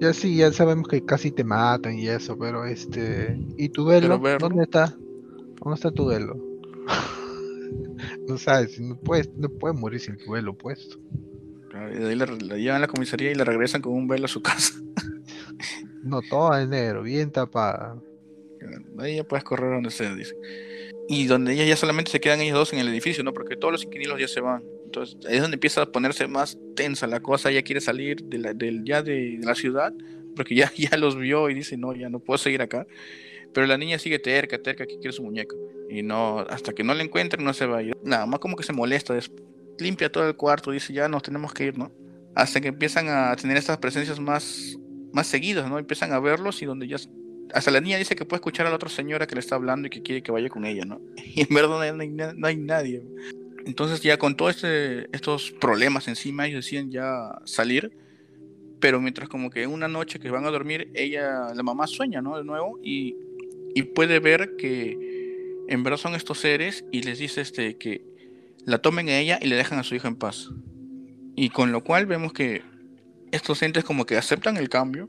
Ya 0.00 0.12
sí, 0.12 0.36
ya 0.36 0.52
sabemos 0.52 0.88
que 0.88 1.04
casi 1.04 1.30
te 1.30 1.44
matan 1.44 1.98
y 1.98 2.08
eso, 2.08 2.36
pero 2.36 2.64
este... 2.64 3.38
¿Y 3.56 3.68
tu 3.68 3.84
velo? 3.84 4.18
¿Dónde 4.18 4.64
está? 4.64 4.96
¿Dónde 5.62 5.74
está 5.76 5.92
tu 5.92 6.06
velo? 6.06 6.36
no 8.28 8.36
sabes, 8.36 8.80
no 8.80 8.96
puedes, 8.96 9.30
no 9.36 9.48
puede 9.48 9.74
morir 9.74 10.00
sin 10.00 10.16
tu 10.18 10.32
velo 10.32 10.56
puesto. 10.56 10.98
y 11.94 11.98
de 11.98 12.08
ahí 12.08 12.16
la, 12.16 12.26
llevan 12.26 12.78
a 12.78 12.80
la 12.80 12.88
comisaría 12.88 13.30
y 13.30 13.34
la 13.34 13.44
regresan 13.44 13.80
con 13.80 13.92
un 13.92 14.08
velo 14.08 14.24
a 14.24 14.28
su 14.28 14.42
casa. 14.42 14.74
No, 16.02 16.20
todo 16.22 16.54
de 16.54 16.66
negro, 16.66 17.02
bien 17.02 17.30
tapada. 17.30 17.96
Ahí 18.98 19.16
ya 19.16 19.24
puedes 19.24 19.44
correr 19.44 19.72
donde 19.72 19.90
sea, 19.90 20.14
dice. 20.14 20.34
Y 21.08 21.26
donde 21.26 21.52
ellas 21.52 21.66
ya 21.66 21.76
solamente 21.76 22.10
se 22.10 22.20
quedan 22.20 22.40
ellos 22.40 22.56
dos 22.56 22.72
en 22.72 22.78
el 22.78 22.88
edificio, 22.88 23.24
¿no? 23.24 23.32
Porque 23.32 23.56
todos 23.56 23.72
los 23.72 23.84
inquilinos 23.84 24.20
ya 24.20 24.28
se 24.28 24.40
van. 24.40 24.62
Entonces 24.84 25.16
ahí 25.26 25.36
es 25.36 25.42
donde 25.42 25.56
empieza 25.56 25.82
a 25.82 25.86
ponerse 25.86 26.26
más 26.26 26.58
tensa 26.76 27.06
la 27.06 27.20
cosa. 27.20 27.50
Ella 27.50 27.62
quiere 27.62 27.80
salir 27.80 28.22
de 28.24 28.38
la, 28.38 28.54
ya 28.84 29.02
de, 29.02 29.38
la 29.42 29.54
ciudad, 29.54 29.92
porque 30.36 30.54
ya, 30.54 30.72
ya 30.76 30.96
los 30.96 31.16
vio 31.16 31.50
y 31.50 31.54
dice, 31.54 31.76
no, 31.76 31.94
ya 31.94 32.08
no 32.08 32.20
puedo 32.20 32.38
seguir 32.38 32.62
acá. 32.62 32.86
Pero 33.52 33.66
la 33.66 33.76
niña 33.76 33.98
sigue 33.98 34.18
terca, 34.18 34.58
terca, 34.62 34.86
que 34.86 34.98
quiere 34.98 35.12
su 35.12 35.22
muñeca. 35.22 35.54
Y 35.90 36.02
no, 36.02 36.40
hasta 36.40 36.72
que 36.72 36.84
no 36.84 36.94
la 36.94 37.02
encuentren, 37.02 37.44
no 37.44 37.52
se 37.52 37.66
va 37.66 37.78
a 37.78 37.82
ir. 37.82 37.96
Nada 38.02 38.26
más 38.26 38.40
como 38.40 38.56
que 38.56 38.62
se 38.62 38.72
molesta, 38.72 39.18
limpia 39.78 40.10
todo 40.10 40.26
el 40.26 40.36
cuarto, 40.36 40.70
dice, 40.70 40.92
ya 40.92 41.08
nos 41.08 41.22
tenemos 41.22 41.52
que 41.52 41.64
ir, 41.64 41.78
¿no? 41.78 41.92
Hasta 42.34 42.60
que 42.60 42.68
empiezan 42.68 43.08
a 43.08 43.34
tener 43.36 43.56
estas 43.58 43.76
presencias 43.76 44.18
más, 44.18 44.78
más 45.12 45.26
seguidas, 45.26 45.68
¿no? 45.68 45.78
Empiezan 45.78 46.12
a 46.12 46.20
verlos 46.20 46.62
y 46.62 46.66
donde 46.66 46.88
ya... 46.88 46.96
Hasta 47.54 47.70
la 47.70 47.80
niña 47.80 47.98
dice 47.98 48.16
que 48.16 48.24
puede 48.24 48.38
escuchar 48.38 48.66
a 48.66 48.70
la 48.70 48.76
otra 48.76 48.88
señora 48.88 49.26
que 49.26 49.34
le 49.34 49.40
está 49.40 49.56
hablando 49.56 49.86
y 49.86 49.90
que 49.90 50.02
quiere 50.02 50.22
que 50.22 50.32
vaya 50.32 50.48
con 50.48 50.64
ella, 50.64 50.84
¿no? 50.84 51.00
Y 51.34 51.42
en 51.42 51.48
verdad 51.50 51.92
no 51.92 52.02
hay, 52.02 52.08
no 52.08 52.46
hay 52.46 52.56
nadie. 52.56 53.02
Entonces 53.66 54.00
ya 54.00 54.18
con 54.18 54.36
todos 54.36 54.56
este, 54.56 55.14
estos 55.14 55.52
problemas 55.52 56.08
encima, 56.08 56.46
ellos 56.46 56.64
deciden 56.64 56.90
ya 56.90 57.38
salir 57.44 57.92
pero 58.80 59.00
mientras 59.00 59.28
como 59.28 59.48
que 59.48 59.64
una 59.68 59.86
noche 59.86 60.18
que 60.18 60.28
van 60.28 60.44
a 60.44 60.50
dormir, 60.50 60.90
ella, 60.92 61.54
la 61.54 61.62
mamá 61.62 61.86
sueña, 61.86 62.20
¿no? 62.20 62.36
De 62.36 62.42
nuevo, 62.42 62.80
y 62.82 63.14
y 63.74 63.82
puede 63.82 64.20
ver 64.20 64.56
que 64.56 65.64
en 65.68 65.82
verdad 65.82 65.98
son 65.98 66.14
estos 66.14 66.38
seres 66.38 66.84
y 66.90 67.02
les 67.02 67.18
dice 67.18 67.40
este 67.40 67.76
que 67.76 68.04
la 68.64 68.78
tomen 68.78 69.08
a 69.08 69.18
ella 69.18 69.38
y 69.40 69.46
le 69.46 69.56
dejan 69.56 69.78
a 69.78 69.84
su 69.84 69.94
hijo 69.94 70.08
en 70.08 70.16
paz. 70.16 70.50
Y 71.34 71.48
con 71.48 71.72
lo 71.72 71.82
cual 71.82 72.06
vemos 72.06 72.32
que 72.32 72.62
estos 73.32 73.62
entes 73.62 73.82
como 73.82 74.06
que 74.06 74.16
aceptan 74.16 74.56
el 74.56 74.68
cambio 74.68 75.08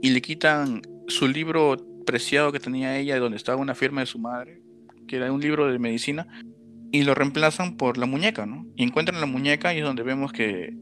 y 0.00 0.10
le 0.10 0.22
quitan 0.22 0.82
su 1.08 1.28
libro 1.28 1.76
preciado 2.06 2.52
que 2.52 2.60
tenía 2.60 2.96
ella 2.96 3.18
donde 3.18 3.36
estaba 3.36 3.60
una 3.60 3.74
firma 3.74 4.00
de 4.00 4.06
su 4.06 4.18
madre, 4.18 4.62
que 5.06 5.16
era 5.16 5.30
un 5.30 5.40
libro 5.40 5.70
de 5.70 5.78
medicina, 5.78 6.26
y 6.92 7.02
lo 7.02 7.14
reemplazan 7.14 7.76
por 7.76 7.98
la 7.98 8.06
muñeca, 8.06 8.46
¿no? 8.46 8.66
Y 8.76 8.84
encuentran 8.84 9.20
la 9.20 9.26
muñeca 9.26 9.74
y 9.74 9.78
es 9.78 9.84
donde 9.84 10.02
vemos 10.02 10.32
que 10.32 10.74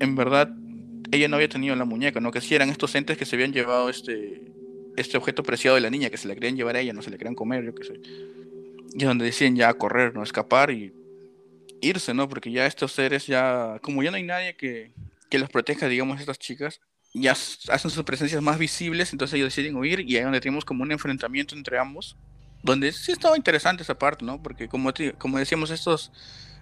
en 0.00 0.16
verdad 0.16 0.54
ella 1.10 1.28
no 1.28 1.36
había 1.36 1.48
tenido 1.48 1.76
la 1.76 1.84
muñeca, 1.84 2.20
¿no? 2.20 2.30
Que 2.30 2.40
sí 2.40 2.54
eran 2.54 2.70
estos 2.70 2.94
entes 2.94 3.16
que 3.16 3.24
se 3.24 3.36
habían 3.36 3.52
llevado 3.52 3.88
este 3.88 4.48
este 4.96 5.16
objeto 5.16 5.44
preciado 5.44 5.76
de 5.76 5.80
la 5.80 5.90
niña 5.90 6.10
que 6.10 6.16
se 6.16 6.26
le 6.26 6.34
querían 6.34 6.56
llevar 6.56 6.74
a 6.74 6.80
ella, 6.80 6.92
no 6.92 7.02
se 7.02 7.10
le 7.10 7.18
querían 7.18 7.36
comer, 7.36 7.64
yo 7.64 7.74
qué 7.74 7.84
sé. 7.84 8.00
Y 8.94 9.04
donde 9.04 9.24
deciden 9.24 9.54
ya 9.54 9.72
correr, 9.74 10.14
no 10.14 10.24
escapar 10.24 10.70
y 10.70 10.92
irse, 11.80 12.14
¿no? 12.14 12.28
Porque 12.28 12.50
ya 12.50 12.66
estos 12.66 12.92
seres 12.92 13.26
ya, 13.26 13.78
como 13.80 14.02
ya 14.02 14.10
no 14.10 14.16
hay 14.16 14.24
nadie 14.24 14.56
que, 14.56 14.90
que 15.30 15.38
los 15.38 15.50
proteja, 15.50 15.88
digamos, 15.88 16.20
estas 16.20 16.38
chicas, 16.38 16.80
ya 17.14 17.32
hacen 17.32 17.90
sus 17.90 18.04
presencias 18.04 18.42
más 18.42 18.58
visibles, 18.58 19.12
entonces 19.12 19.36
ellos 19.36 19.54
deciden 19.54 19.76
huir 19.76 20.00
y 20.00 20.16
ahí 20.16 20.22
donde 20.22 20.40
tenemos 20.40 20.64
como 20.64 20.82
un 20.82 20.92
enfrentamiento 20.92 21.54
entre 21.54 21.78
ambos, 21.78 22.16
donde 22.62 22.92
sí 22.92 23.12
estaba 23.12 23.36
interesante 23.36 23.82
esa 23.82 23.98
parte, 23.98 24.24
¿no? 24.24 24.42
Porque 24.42 24.68
como, 24.68 24.92
como 25.18 25.38
decíamos, 25.38 25.70
estos, 25.70 26.12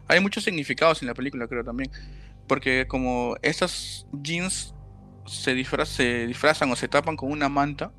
hay 0.08 0.20
muchos 0.20 0.44
significados 0.44 1.02
en 1.02 1.08
la 1.08 1.14
película, 1.14 1.48
creo 1.48 1.64
también, 1.64 1.90
porque 2.46 2.86
como 2.86 3.36
estas 3.42 4.06
jeans 4.12 4.74
se, 5.26 5.64
se 5.86 6.26
disfrazan 6.26 6.70
o 6.70 6.76
se 6.76 6.88
tapan 6.88 7.16
con 7.16 7.30
una 7.30 7.48
manta, 7.48 7.92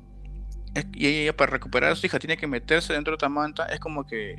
y 0.94 1.06
ella 1.06 1.36
para 1.36 1.50
recuperar 1.52 1.92
a 1.92 1.96
su 1.96 2.06
hija 2.06 2.18
tiene 2.18 2.36
que 2.36 2.46
meterse 2.46 2.92
dentro 2.92 3.12
de 3.12 3.16
otra 3.16 3.28
manta, 3.28 3.66
es 3.66 3.80
como 3.80 4.06
que 4.06 4.36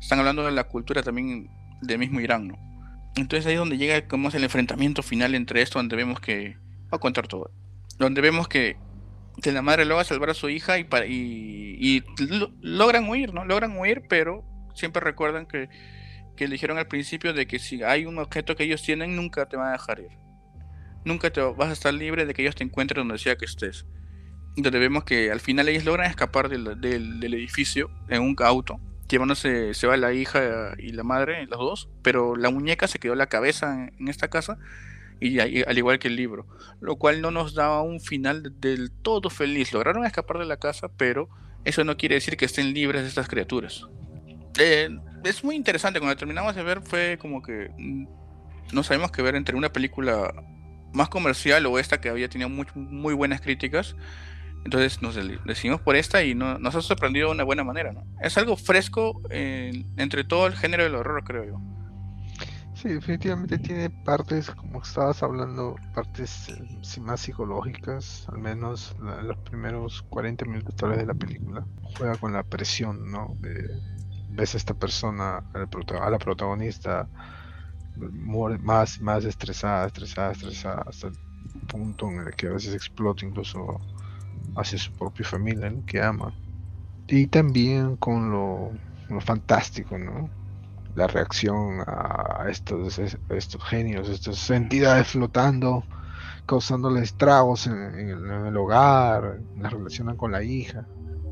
están 0.00 0.18
hablando 0.18 0.44
de 0.44 0.52
la 0.52 0.64
cultura 0.64 1.02
también 1.02 1.50
del 1.82 1.98
mismo 1.98 2.20
Irán, 2.20 2.48
¿no? 2.48 2.58
Entonces 3.20 3.46
ahí 3.46 3.54
es 3.54 3.58
donde 3.58 3.78
llega 3.78 4.06
como 4.06 4.28
es 4.28 4.34
el 4.34 4.44
enfrentamiento 4.44 5.02
final 5.02 5.34
entre 5.34 5.62
esto, 5.62 5.78
donde 5.78 5.96
vemos 5.96 6.20
que, 6.20 6.56
va 6.92 6.96
a 6.96 6.98
contar 6.98 7.26
todo, 7.26 7.50
donde 7.98 8.20
vemos 8.20 8.48
que, 8.48 8.76
la 9.44 9.62
madre 9.62 9.84
logra 9.84 10.02
salvar 10.02 10.30
a 10.30 10.34
su 10.34 10.48
hija 10.48 10.78
y, 10.78 10.86
y, 11.08 12.02
logran 12.60 13.08
huir, 13.08 13.32
¿no? 13.32 13.44
Logran 13.44 13.78
huir, 13.78 14.02
pero 14.08 14.44
siempre 14.74 15.00
recuerdan 15.00 15.46
que, 15.46 15.68
le 16.38 16.48
dijeron 16.48 16.78
al 16.78 16.86
principio 16.86 17.32
de 17.32 17.46
que 17.46 17.58
si 17.58 17.82
hay 17.82 18.04
un 18.06 18.18
objeto 18.18 18.54
que 18.56 18.64
ellos 18.64 18.82
tienen, 18.82 19.16
nunca 19.16 19.48
te 19.48 19.56
van 19.56 19.68
a 19.68 19.72
dejar 19.72 20.00
ir. 20.00 20.10
Nunca 21.04 21.30
te 21.30 21.40
vas 21.40 21.70
a 21.70 21.72
estar 21.72 21.92
libre 21.94 22.26
de 22.26 22.34
que 22.34 22.42
ellos 22.42 22.54
te 22.54 22.64
encuentren 22.64 23.06
donde 23.06 23.22
sea 23.22 23.36
que 23.36 23.44
estés 23.44 23.86
donde 24.62 24.78
vemos 24.78 25.04
que 25.04 25.30
al 25.30 25.40
final 25.40 25.68
ellos 25.68 25.84
logran 25.84 26.10
escapar 26.10 26.48
del, 26.48 26.80
del, 26.80 27.34
edificio 27.34 27.90
en 28.08 28.22
un 28.22 28.36
auto, 28.40 28.80
llevándose, 29.08 29.74
se 29.74 29.86
va 29.86 29.96
la 29.96 30.12
hija 30.12 30.74
y 30.78 30.92
la 30.92 31.02
madre, 31.02 31.46
las 31.46 31.58
dos, 31.58 31.88
pero 32.02 32.36
la 32.36 32.50
muñeca 32.50 32.86
se 32.86 32.98
quedó 32.98 33.14
la 33.14 33.26
cabeza 33.26 33.90
en, 33.98 34.08
esta 34.08 34.28
casa, 34.28 34.58
y, 35.20 35.40
al 35.40 35.78
igual 35.78 35.98
que 35.98 36.08
el 36.08 36.16
libro, 36.16 36.46
lo 36.80 36.96
cual 36.96 37.20
no 37.20 37.30
nos 37.30 37.54
daba 37.54 37.82
un 37.82 38.00
final 38.00 38.60
del 38.60 38.90
todo 38.90 39.30
feliz. 39.30 39.72
Lograron 39.72 40.04
escapar 40.04 40.38
de 40.38 40.44
la 40.44 40.58
casa, 40.58 40.88
pero 40.96 41.28
eso 41.64 41.82
no 41.84 41.96
quiere 41.96 42.14
decir 42.14 42.36
que 42.36 42.44
estén 42.44 42.72
libres 42.72 43.02
de 43.02 43.08
estas 43.08 43.28
criaturas. 43.28 43.86
Eh, 44.58 44.88
es 45.24 45.44
muy 45.44 45.56
interesante. 45.56 46.00
Cuando 46.00 46.16
terminamos 46.16 46.54
de 46.54 46.62
ver 46.62 46.82
fue 46.82 47.18
como 47.20 47.42
que 47.42 47.70
mm, 47.76 48.06
no 48.72 48.82
sabemos 48.82 49.10
qué 49.10 49.22
ver 49.22 49.34
entre 49.34 49.56
una 49.56 49.72
película 49.72 50.32
más 50.92 51.08
comercial 51.08 51.66
o 51.66 51.78
esta 51.78 52.00
que 52.00 52.08
había 52.08 52.28
tenido 52.28 52.48
muy, 52.48 52.66
muy 52.74 53.14
buenas 53.14 53.40
críticas. 53.40 53.96
Entonces 54.68 55.00
nos 55.00 55.14
decidimos 55.46 55.80
por 55.80 55.96
esta 55.96 56.22
y 56.22 56.34
no, 56.34 56.58
nos 56.58 56.74
ha 56.74 56.82
sorprendido 56.82 57.28
de 57.28 57.34
una 57.36 57.44
buena 57.44 57.64
manera. 57.64 57.90
¿no? 57.92 58.04
Es 58.20 58.36
algo 58.36 58.54
fresco 58.54 59.22
entre 59.30 60.24
todo 60.24 60.46
el 60.46 60.54
género 60.56 60.82
del 60.82 60.94
horror, 60.94 61.24
creo 61.24 61.44
yo. 61.46 61.60
Sí, 62.74 62.90
definitivamente 62.90 63.56
tiene 63.56 63.88
partes, 63.88 64.50
como 64.50 64.82
estabas 64.82 65.22
hablando, 65.22 65.76
partes 65.94 66.50
eh, 66.50 67.00
más 67.00 67.20
psicológicas, 67.20 68.28
al 68.28 68.40
menos 68.40 68.94
los 69.22 69.38
primeros 69.38 70.02
40 70.02 70.44
minutos 70.44 70.76
de 70.76 71.06
la 71.06 71.14
película. 71.14 71.64
Juega 71.96 72.16
con 72.16 72.34
la 72.34 72.42
presión, 72.42 73.10
¿no? 73.10 73.38
ves 74.28 74.54
a 74.54 74.58
esta 74.58 74.74
persona, 74.74 75.42
a 75.54 76.10
la 76.10 76.18
protagonista, 76.18 77.08
más, 78.60 79.00
más 79.00 79.24
estresada, 79.24 79.86
estresada, 79.86 80.32
estresada, 80.32 80.84
hasta 80.86 81.06
el 81.06 81.14
punto 81.68 82.10
en 82.10 82.18
el 82.18 82.34
que 82.34 82.48
a 82.48 82.50
veces 82.50 82.74
explota 82.74 83.24
incluso 83.24 83.80
hacia 84.56 84.78
su 84.78 84.92
propia 84.92 85.26
familia, 85.26 85.72
que 85.86 86.02
ama. 86.02 86.32
Y 87.06 87.26
también 87.26 87.96
con 87.96 88.30
lo, 88.30 88.72
lo 89.08 89.20
fantástico, 89.20 89.98
¿no? 89.98 90.28
la 90.98 91.06
reacción 91.06 91.80
a 91.86 92.46
estos, 92.50 92.98
estos 92.98 93.64
genios, 93.64 94.08
estas 94.08 94.50
entidades 94.50 95.06
flotando, 95.06 95.84
causándole 96.44 97.00
estragos 97.02 97.68
en, 97.68 97.74
el, 97.74 98.56
hogar, 98.56 99.38
la 99.56 99.70
relacionan 99.70 100.16
con 100.16 100.32
la 100.32 100.42
hija, 100.42 100.86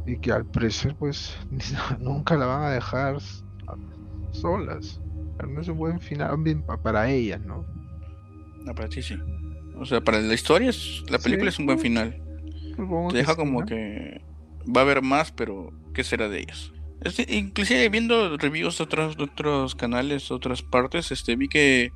y 0.06 0.18
que 0.18 0.30
al 0.30 0.46
parecer 0.46 0.94
pues 0.94 1.36
nunca 1.98 2.36
la 2.36 2.46
van 2.46 2.62
a 2.62 2.70
dejar 2.70 3.18
solas. 4.30 5.00
No 5.46 5.60
es 5.60 5.68
un 5.68 5.76
buen 5.76 6.00
final 6.00 6.38
para 6.82 7.10
ellas, 7.10 7.44
¿no? 7.44 7.66
No, 8.64 8.74
para 8.74 8.88
ti 8.88 9.02
sí. 9.02 9.18
O 9.78 9.84
sea, 9.84 10.00
para 10.00 10.20
la 10.20 10.32
historia, 10.32 10.70
la 11.08 11.18
película 11.18 11.50
es 11.50 11.58
un 11.58 11.66
buen 11.66 11.78
final. 11.78 12.22
Te 13.10 13.18
deja 13.18 13.36
como 13.36 13.64
que 13.64 14.20
va 14.64 14.80
a 14.82 14.84
haber 14.84 15.02
más, 15.02 15.32
pero 15.32 15.72
¿qué 15.94 16.04
será 16.04 16.28
de 16.28 16.40
ellas? 16.40 16.72
inclusive 17.28 17.88
viendo 17.88 18.36
reviews 18.38 18.78
de 18.78 18.84
otros, 18.84 19.16
otros 19.18 19.74
canales, 19.74 20.30
otras 20.30 20.62
partes, 20.62 21.12
este, 21.12 21.36
vi 21.36 21.48
que 21.48 21.92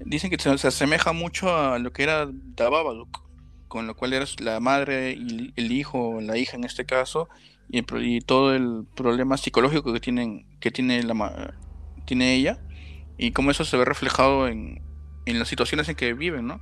dicen 0.00 0.30
que 0.30 0.38
se, 0.38 0.50
asemeja 0.66 1.12
mucho 1.12 1.54
a 1.54 1.78
lo 1.78 1.92
que 1.92 2.02
era 2.02 2.28
Dababadook, 2.32 3.22
con 3.68 3.86
lo 3.86 3.94
cual 3.94 4.12
eras 4.14 4.40
la 4.40 4.58
madre 4.58 5.12
y 5.12 5.52
el 5.56 5.72
hijo, 5.72 6.20
la 6.20 6.36
hija 6.38 6.56
en 6.56 6.64
este 6.64 6.84
caso, 6.84 7.28
y, 7.68 7.84
y 7.98 8.20
todo 8.20 8.54
el 8.54 8.86
problema 8.96 9.36
psicológico 9.36 9.92
que 9.92 10.00
tienen, 10.00 10.46
que 10.58 10.70
tiene 10.70 11.02
la 11.02 11.54
tiene 12.06 12.34
ella, 12.34 12.58
y 13.18 13.32
cómo 13.32 13.50
eso 13.50 13.64
se 13.64 13.76
ve 13.76 13.84
reflejado 13.84 14.48
en, 14.48 14.82
en 15.26 15.38
las 15.38 15.48
situaciones 15.48 15.88
en 15.88 15.96
que 15.96 16.14
viven, 16.14 16.46
¿no? 16.46 16.60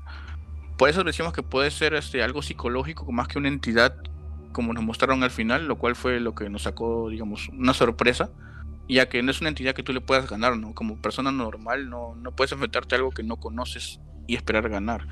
Por 0.78 0.88
eso 0.88 1.04
decimos 1.04 1.32
que 1.32 1.42
puede 1.42 1.70
ser 1.70 1.92
este, 1.94 2.22
algo 2.22 2.40
psicológico 2.40 3.10
más 3.12 3.28
que 3.28 3.38
una 3.38 3.48
entidad 3.48 3.96
como 4.52 4.72
nos 4.72 4.82
mostraron 4.82 5.22
al 5.22 5.30
final, 5.30 5.66
lo 5.66 5.76
cual 5.76 5.94
fue 5.94 6.20
lo 6.20 6.34
que 6.34 6.48
nos 6.48 6.62
sacó, 6.62 7.10
digamos, 7.10 7.48
una 7.50 7.74
sorpresa, 7.74 8.30
ya 8.88 9.08
que 9.08 9.22
no 9.22 9.30
es 9.30 9.40
una 9.40 9.50
entidad 9.50 9.74
que 9.74 9.82
tú 9.82 9.92
le 9.92 10.00
puedas 10.00 10.28
ganar, 10.28 10.56
¿no? 10.56 10.74
Como 10.74 10.96
persona 10.96 11.30
normal 11.30 11.90
no, 11.90 12.14
no 12.16 12.32
puedes 12.32 12.52
enfrentarte 12.52 12.94
a 12.94 12.98
algo 12.98 13.10
que 13.10 13.22
no 13.22 13.36
conoces 13.36 14.00
y 14.26 14.34
esperar 14.34 14.68
ganar. 14.68 15.06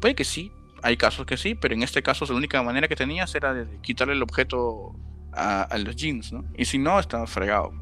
Puede 0.00 0.14
que 0.14 0.24
sí, 0.24 0.52
hay 0.82 0.96
casos 0.96 1.26
que 1.26 1.36
sí, 1.36 1.54
pero 1.54 1.74
en 1.74 1.82
este 1.82 2.02
caso 2.02 2.24
la 2.26 2.34
única 2.34 2.62
manera 2.62 2.88
que 2.88 2.96
tenías 2.96 3.34
era 3.34 3.54
de 3.54 3.80
quitarle 3.80 4.14
el 4.14 4.22
objeto 4.22 4.96
a, 5.32 5.76
los 5.78 5.96
jeans, 5.96 6.32
¿no? 6.32 6.44
Y 6.56 6.64
si 6.64 6.78
no, 6.78 6.98
estaba 6.98 7.26
fregado. 7.26 7.72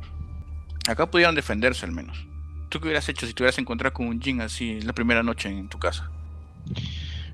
Acá 0.88 1.11
pudieron 1.11 1.35
defenderse 1.35 1.87
al 1.87 1.92
menos. 1.92 2.27
¿Tú 2.69 2.81
qué 2.81 2.87
hubieras 2.87 3.09
hecho 3.09 3.27
si 3.27 3.33
te 3.33 3.42
hubieras 3.42 3.59
encontrado 3.59 3.95
con 3.95 4.09
un 4.09 4.21
jean 4.21 4.40
así 4.40 4.81
la 4.81 4.92
primera 4.92 5.23
noche 5.23 5.49
en 5.49 5.69
tu 5.69 5.79
casa? 5.79 6.11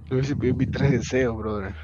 Lo 0.09 0.17
hubiese 0.17 0.35
mi 0.35 0.67
tres 0.67 0.91
deseos, 0.91 1.37
brother. 1.37 1.75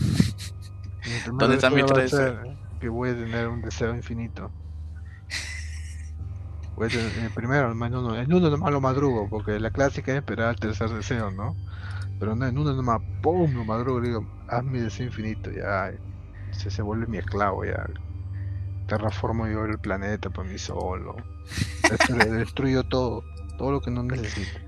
¿Dónde 1.26 1.56
está 1.56 1.70
mi 1.70 1.82
deseo? 1.82 2.56
Que 2.80 2.88
voy 2.88 3.10
a 3.10 3.14
tener 3.14 3.48
un 3.48 3.62
deseo 3.62 3.94
infinito. 3.94 4.50
Voy 6.76 6.86
a 6.86 6.90
tener, 6.90 7.12
el 7.18 7.30
primero, 7.30 7.72
en 7.72 7.82
uno, 7.94 8.16
en 8.16 8.32
uno 8.32 8.50
nomás 8.50 8.72
lo 8.72 8.80
madrugo, 8.80 9.28
porque 9.28 9.58
la 9.58 9.70
clásica 9.70 10.12
es 10.12 10.18
esperar 10.18 10.50
el 10.50 10.60
tercer 10.60 10.90
deseo, 10.90 11.30
¿no? 11.30 11.56
Pero 12.20 12.36
no, 12.36 12.46
en 12.46 12.56
uno 12.56 12.72
nomás, 12.72 13.00
¡pum! 13.22 13.52
lo 13.54 13.64
madrugo, 13.64 14.00
digo, 14.00 14.26
haz 14.48 14.64
mi 14.64 14.78
deseo 14.78 15.06
infinito, 15.06 15.50
ya. 15.50 15.92
Se, 16.52 16.70
se 16.70 16.82
vuelve 16.82 17.06
mi 17.06 17.18
esclavo, 17.18 17.64
ya. 17.64 17.84
Terraformo 18.86 19.46
yo 19.48 19.64
el 19.64 19.78
planeta 19.78 20.30
por 20.30 20.46
mí 20.46 20.58
solo. 20.58 21.16
Destruyo 22.30 22.84
todo, 22.84 23.24
todo 23.58 23.72
lo 23.72 23.80
que 23.80 23.90
no 23.90 24.02
necesito. 24.02 24.67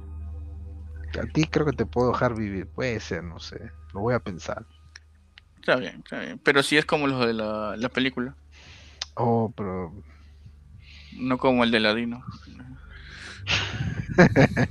A 1.19 1.27
ti 1.27 1.45
creo 1.45 1.67
que 1.67 1.73
te 1.73 1.87
puedo 1.87 2.13
dejar 2.13 2.37
vivir, 2.37 2.69
puede 2.69 3.01
ser, 3.01 3.25
no 3.25 3.41
sé, 3.41 3.73
lo 3.93 4.01
voy 4.01 4.15
a 4.15 4.21
pensar. 4.21 4.67
Está 5.57 5.77
bien, 5.77 5.97
está 5.99 6.21
bien. 6.21 6.39
Pero 6.39 6.63
sí 6.63 6.77
es 6.77 6.87
como 6.87 7.07
los 7.07 7.27
de 7.27 7.35
la, 7.35 7.77
la 7.77 7.89
película. 7.89 8.37
Oh, 9.17 9.53
pero. 9.57 9.93
No 11.19 11.39
como 11.39 11.65
el 11.65 11.71
de 11.71 11.81
Ladino. 11.81 12.25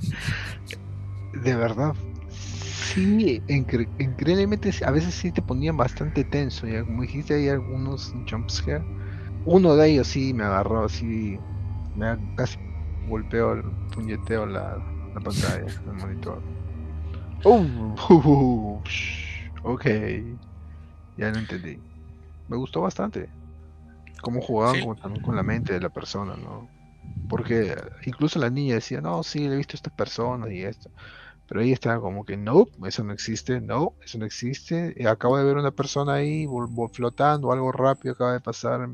de 1.32 1.56
verdad. 1.56 1.94
Sí, 2.28 3.42
increíblemente 3.48 4.70
a 4.84 4.90
veces 4.90 5.14
sí 5.14 5.30
te 5.32 5.42
ponían 5.42 5.76
bastante 5.76 6.24
tenso. 6.24 6.66
Ya 6.66 6.82
como 6.84 7.02
dijiste, 7.02 7.34
hay 7.34 7.48
algunos 7.48 8.10
jumpscare. 8.28 8.84
Uno 9.44 9.76
de 9.76 9.90
ellos 9.90 10.08
sí 10.08 10.34
me 10.34 10.44
agarró 10.44 10.84
así. 10.84 11.38
Me 11.94 12.18
casi 12.34 12.56
golpeó, 13.06 13.52
el 13.52 13.62
puñeteo 13.94 14.46
la, 14.46 14.84
la 15.14 15.20
pantalla, 15.20 15.66
el 15.86 15.92
monitor. 15.92 16.42
Oh, 17.44 18.82
ok. 19.62 19.86
Ya 21.16 21.30
lo 21.30 21.38
entendí. 21.38 21.78
Me 22.48 22.56
gustó 22.56 22.82
bastante. 22.82 23.28
Cómo 24.22 24.40
jugaban 24.40 24.96
con, 24.96 25.20
con 25.20 25.36
la 25.36 25.42
mente 25.42 25.72
de 25.72 25.80
la 25.80 25.88
persona, 25.88 26.36
¿no? 26.36 26.68
Porque 27.28 27.76
incluso 28.04 28.38
la 28.38 28.50
niña 28.50 28.74
decía, 28.74 29.00
no, 29.00 29.22
sí, 29.22 29.44
he 29.44 29.56
visto 29.56 29.74
a 29.74 29.78
esta 29.78 29.90
persona 29.90 30.52
y 30.52 30.62
esto. 30.62 30.90
Pero 31.48 31.62
ella 31.62 31.74
estaba 31.74 32.00
como 32.00 32.24
que, 32.24 32.36
no, 32.36 32.68
eso 32.86 33.02
no 33.02 33.12
existe, 33.12 33.60
no, 33.60 33.94
eso 34.04 34.18
no 34.18 34.24
existe. 34.24 34.94
Y 34.96 35.06
acabo 35.06 35.36
de 35.36 35.44
ver 35.44 35.56
una 35.56 35.72
persona 35.72 36.14
ahí 36.14 36.46
flotando, 36.92 37.50
algo 37.50 37.72
rápido 37.72 38.14
acaba 38.14 38.34
de 38.34 38.40
pasar. 38.40 38.88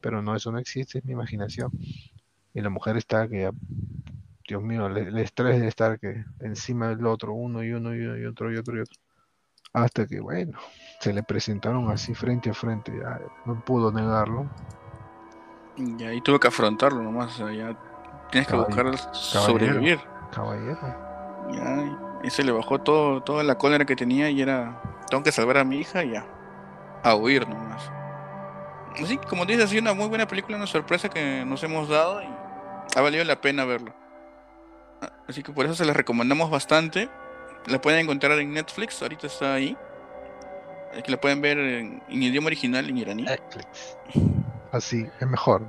Pero 0.00 0.22
no, 0.22 0.34
eso 0.34 0.50
no 0.50 0.58
existe, 0.58 0.98
es 0.98 1.04
mi 1.04 1.12
imaginación. 1.12 1.70
Y 2.52 2.60
la 2.60 2.70
mujer 2.70 2.96
está 2.96 3.28
que, 3.28 3.50
Dios 4.50 4.64
mío, 4.64 4.86
el, 4.86 5.16
estrés 5.18 5.60
de 5.60 5.68
estar 5.68 6.00
que 6.00 6.24
encima 6.40 6.88
del 6.88 7.06
otro, 7.06 7.32
uno 7.32 7.62
y 7.62 7.70
uno 7.70 7.94
y 7.94 8.00
uno 8.00 8.18
y 8.18 8.26
otro 8.26 8.52
y 8.52 8.56
otro 8.56 8.78
y 8.78 8.80
otro. 8.80 9.00
Hasta 9.72 10.08
que, 10.08 10.18
bueno, 10.18 10.58
se 10.98 11.12
le 11.12 11.22
presentaron 11.22 11.88
así 11.88 12.14
frente 12.14 12.50
a 12.50 12.54
frente, 12.54 12.90
ya 13.00 13.20
no 13.44 13.64
pudo 13.64 13.92
negarlo. 13.92 14.50
Y 15.76 16.02
ahí 16.02 16.20
tuve 16.20 16.40
que 16.40 16.48
afrontarlo 16.48 17.00
nomás, 17.00 17.38
ya 17.38 17.78
tienes 18.32 18.48
que 18.48 18.56
buscar 18.56 18.98
sobrevivir. 19.12 20.00
Caballero. 20.32 20.96
Ya, 21.52 22.20
y 22.24 22.30
se 22.30 22.42
le 22.42 22.50
bajó 22.50 22.80
todo, 22.80 23.22
toda 23.22 23.44
la 23.44 23.56
cólera 23.56 23.84
que 23.84 23.94
tenía 23.94 24.30
y 24.30 24.42
era, 24.42 24.82
tengo 25.08 25.22
que 25.22 25.30
salvar 25.30 25.58
a 25.58 25.64
mi 25.64 25.76
hija 25.76 26.02
y 26.02 26.10
ya, 26.10 26.26
a 27.04 27.14
huir 27.14 27.48
nomás. 27.48 27.88
Así, 29.00 29.16
como 29.16 29.46
dices, 29.46 29.66
ha 29.66 29.68
sido 29.68 29.82
una 29.82 29.94
muy 29.94 30.08
buena 30.08 30.26
película, 30.26 30.56
una 30.56 30.66
sorpresa 30.66 31.08
que 31.08 31.44
nos 31.44 31.62
hemos 31.62 31.88
dado 31.88 32.20
y 32.20 32.26
ha 32.96 33.00
valido 33.00 33.22
la 33.22 33.40
pena 33.40 33.64
verlo. 33.64 33.99
Así 35.28 35.42
que 35.42 35.52
por 35.52 35.64
eso 35.64 35.74
se 35.74 35.84
la 35.84 35.92
recomendamos 35.92 36.50
bastante. 36.50 37.08
La 37.66 37.80
pueden 37.80 38.00
encontrar 38.00 38.38
en 38.38 38.52
Netflix, 38.52 39.00
ahorita 39.02 39.26
está 39.26 39.54
ahí. 39.54 39.76
Que 41.04 41.10
la 41.10 41.20
pueden 41.20 41.40
ver 41.40 41.58
en, 41.58 42.02
idioma 42.08 42.48
original 42.48 42.88
en 42.88 42.98
iraní. 42.98 43.22
Netflix. 43.22 43.96
Así, 44.72 45.06
es 45.20 45.26
mejor. 45.26 45.64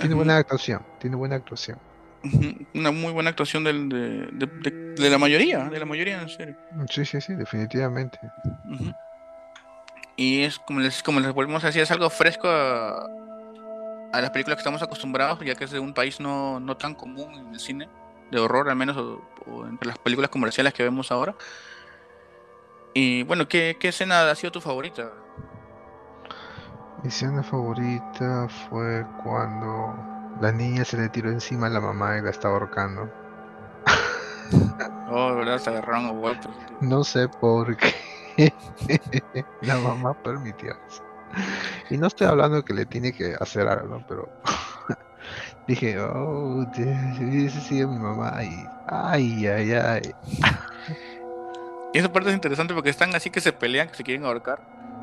tiene 0.00 0.14
buena 0.14 0.36
actuación, 0.36 0.82
tiene 0.98 1.16
buena 1.16 1.36
actuación. 1.36 1.78
Una 2.74 2.90
muy 2.90 3.12
buena 3.12 3.30
actuación 3.30 3.64
del, 3.64 3.88
de, 3.88 5.10
la 5.10 5.18
mayoría, 5.18 5.64
de 5.64 5.78
la 5.78 5.86
mayoría 5.86 6.20
en 6.20 6.28
serio. 6.28 6.56
Sí, 6.90 7.04
sí, 7.04 7.20
sí, 7.20 7.34
definitivamente. 7.34 8.18
Y 10.16 10.42
es 10.42 10.58
como 10.58 10.80
les, 10.80 11.02
como 11.02 11.20
les 11.20 11.32
volvemos 11.32 11.62
a 11.62 11.68
decir, 11.68 11.80
es 11.80 11.90
algo 11.90 12.10
fresco 12.10 12.48
a, 12.48 13.06
a 14.12 14.20
las 14.20 14.30
películas 14.30 14.56
que 14.56 14.60
estamos 14.60 14.82
acostumbrados, 14.82 15.38
ya 15.44 15.54
que 15.54 15.64
es 15.64 15.70
de 15.70 15.78
un 15.78 15.94
país 15.94 16.18
no, 16.18 16.58
no 16.58 16.76
tan 16.76 16.94
común 16.94 17.34
en 17.34 17.54
el 17.54 17.60
cine 17.60 17.88
de 18.30 18.38
horror, 18.38 18.68
al 18.68 18.76
menos, 18.76 18.96
o, 18.96 19.66
entre 19.66 19.88
las 19.88 19.98
películas 19.98 20.30
comerciales 20.30 20.74
que 20.74 20.82
vemos 20.82 21.10
ahora. 21.10 21.34
Y 22.94 23.22
bueno, 23.24 23.48
¿qué, 23.48 23.76
escena 23.80 24.30
ha 24.30 24.34
sido 24.34 24.52
tu 24.52 24.60
favorita? 24.60 25.12
Mi 27.02 27.08
escena 27.08 27.42
favorita 27.42 28.48
fue 28.68 29.06
cuando 29.22 29.94
la 30.40 30.52
niña 30.52 30.84
se 30.84 30.96
le 30.96 31.08
tiró 31.08 31.30
encima 31.30 31.68
a 31.68 31.70
la 31.70 31.80
mamá 31.80 32.18
y 32.18 32.22
la 32.22 32.30
estaba 32.30 32.54
ahorcando. 32.54 33.10
Oh, 35.10 35.34
¿verdad? 35.36 35.58
Se 35.58 35.70
agarraron 35.70 36.06
a 36.06 36.10
vueltas. 36.12 36.50
No 36.80 37.04
sé 37.04 37.28
por 37.28 37.76
qué 37.76 37.94
la 39.62 39.76
mamá 39.78 40.14
permitió 40.22 40.76
eso. 40.86 41.02
Y 41.90 41.96
no 41.96 42.06
estoy 42.06 42.26
hablando 42.26 42.64
que 42.64 42.74
le 42.74 42.86
tiene 42.86 43.12
que 43.12 43.34
hacer 43.38 43.68
algo, 43.68 44.02
pero 44.08 44.28
dije, 45.68 46.00
oh, 46.00 46.66
ese 46.72 47.60
sido 47.60 47.88
mi 47.88 47.98
mamá 47.98 48.42
y 48.42 48.66
ay, 48.86 49.46
ay, 49.46 49.72
ay. 49.72 50.14
Y 51.94 51.98
esa 51.98 52.12
parte 52.12 52.28
es 52.28 52.34
interesante 52.34 52.74
porque 52.74 52.90
están 52.90 53.14
así 53.14 53.30
que 53.30 53.40
se 53.40 53.50
pelean, 53.50 53.88
que 53.88 53.94
se 53.94 54.04
quieren 54.04 54.26
ahorcar. 54.26 54.60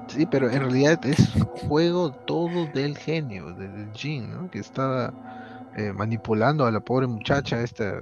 Sí, 0.07 0.27
pero 0.27 0.51
en 0.51 0.59
realidad 0.59 1.03
es 1.03 1.33
juego 1.67 2.11
todo 2.11 2.67
del 2.67 2.95
genio, 2.95 3.53
del 3.53 3.91
Jin, 3.93 4.29
¿no? 4.29 4.51
Que 4.51 4.59
estaba 4.59 5.11
eh, 5.75 5.91
manipulando 5.93 6.63
a 6.63 6.71
la 6.71 6.79
pobre 6.79 7.07
muchacha 7.07 7.59
esta. 7.61 8.01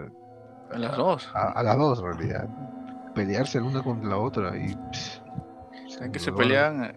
A 0.69 0.77
las 0.77 0.97
dos. 0.97 1.29
A, 1.33 1.63
las 1.63 1.77
dos, 1.77 1.99
en 1.99 2.05
realidad. 2.05 2.49
Pelearse 3.15 3.61
la 3.61 3.67
una 3.67 3.83
contra 3.83 4.09
la 4.09 4.17
otra 4.17 4.57
y. 4.57 4.75
que 6.11 6.19
se 6.19 6.33
pelean, 6.33 6.93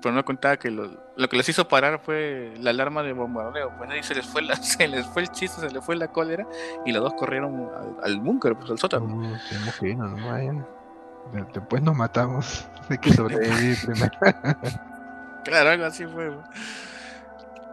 pero 0.00 0.14
no 0.14 0.24
contaba 0.24 0.56
que 0.56 0.70
lo, 0.70 0.88
que 1.28 1.36
les 1.36 1.48
hizo 1.48 1.68
parar 1.68 2.00
fue 2.00 2.54
la 2.60 2.70
alarma 2.70 3.02
de 3.02 3.12
bombardeo. 3.12 3.72
Pues 3.76 3.90
ahí 3.90 4.02
se 4.02 4.14
les 4.14 4.26
fue 4.26 4.42
la, 4.42 4.56
se 4.62 4.88
les 4.88 5.06
fue 5.06 5.22
el 5.22 5.28
chiste, 5.30 5.60
se 5.60 5.70
les 5.70 5.84
fue 5.84 5.96
la 5.96 6.08
cólera 6.08 6.46
y 6.84 6.92
los 6.92 7.02
dos 7.02 7.14
corrieron 7.14 7.70
al, 8.02 8.20
búnker, 8.20 8.56
pues 8.56 8.70
al 8.70 8.78
sótano. 8.78 9.06
No, 9.06 9.38
tenemos 9.48 9.74
que 9.78 9.88
irnos, 9.88 10.18
no 10.18 10.28
vayan. 10.28 10.66
Después 11.52 11.82
nos 11.82 11.96
matamos. 11.96 12.66
Hay 12.90 12.98
que 12.98 13.12
sobrevivir 13.12 13.78
claro, 15.44 15.70
algo 15.70 15.84
así 15.86 16.04
fue. 16.06 16.32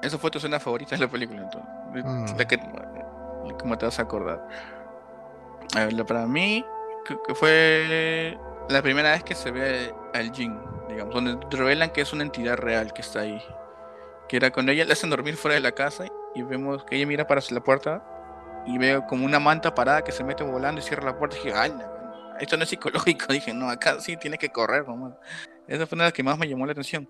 Eso 0.02 0.18
fue 0.18 0.32
tu 0.32 0.38
escena 0.38 0.60
favorita 0.60 0.96
de 0.96 1.02
la 1.02 1.12
película, 1.12 1.42
entonces. 1.42 2.34
Mm. 2.34 2.38
La 2.38 2.48
que, 2.48 2.60
¿Cómo 3.60 3.78
te 3.78 3.86
vas 3.86 4.00
a 4.00 4.04
acordar? 4.04 4.48
A 5.76 5.86
ver, 5.86 6.06
para 6.06 6.26
mí, 6.26 6.66
que 7.28 7.36
fue 7.36 8.38
la 8.70 8.82
primera 8.82 9.12
vez 9.12 9.24
que 9.24 9.36
se 9.36 9.52
ve 9.52 9.94
al 10.14 10.32
Jin, 10.32 10.58
digamos, 10.92 11.14
donde 11.14 11.38
revelan 11.56 11.90
que 11.92 12.02
es 12.02 12.14
una 12.14 12.24
entidad 12.24 12.58
real 12.58 12.94
que 12.94 13.02
está 13.02 13.22
ahí. 13.22 13.42
Que 14.28 14.38
era 14.38 14.52
cuando 14.52 14.72
ella 14.72 14.86
le 14.86 14.94
hacen 14.94 15.10
dormir 15.10 15.36
fuera 15.36 15.56
de 15.56 15.62
la 15.62 15.72
casa 15.72 16.06
y 16.36 16.42
vemos 16.44 16.84
que 16.84 16.96
ella 16.96 17.06
mira 17.06 17.28
para 17.28 17.42
la 17.50 17.62
puerta 17.62 18.04
y 18.66 18.78
ve 18.78 19.02
como 19.10 19.26
una 19.26 19.40
manta 19.40 19.74
parada 19.74 20.04
que 20.04 20.12
se 20.12 20.24
mete 20.24 20.44
volando 20.44 20.80
y 20.80 20.84
cierra 20.84 21.06
la 21.06 21.18
puerta. 21.18 21.38
Y 21.38 21.44
dije, 21.44 21.58
ay, 21.58 21.74
esto 22.40 22.58
no 22.58 22.64
es 22.64 22.70
psicológico. 22.70 23.26
Dije, 23.34 23.54
no, 23.54 23.70
acá 23.70 24.00
sí 24.00 24.18
tiene 24.18 24.38
que 24.38 24.50
correr, 24.50 24.88
nomás. 24.88 25.14
Esa 25.68 25.88
fue 25.88 25.96
una 25.96 26.06
de 26.06 26.08
las 26.08 26.14
que 26.14 26.24
más 26.24 26.38
me 26.38 26.48
llamó 26.48 26.66
la 26.66 26.72
atención. 26.74 27.08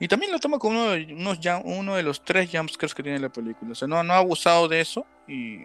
Y 0.00 0.06
también 0.06 0.30
lo 0.30 0.38
tomo 0.38 0.58
como 0.58 0.80
uno 0.80 0.90
de, 0.90 1.12
unos, 1.12 1.38
uno 1.64 1.96
de 1.96 2.02
los 2.02 2.22
tres 2.22 2.48
jumpscares 2.52 2.94
que 2.94 3.02
tiene 3.02 3.18
la 3.18 3.28
película. 3.28 3.72
O 3.72 3.74
sea, 3.74 3.88
no, 3.88 4.02
no 4.02 4.12
ha 4.12 4.18
abusado 4.18 4.68
de 4.68 4.80
eso 4.80 5.04
y 5.26 5.64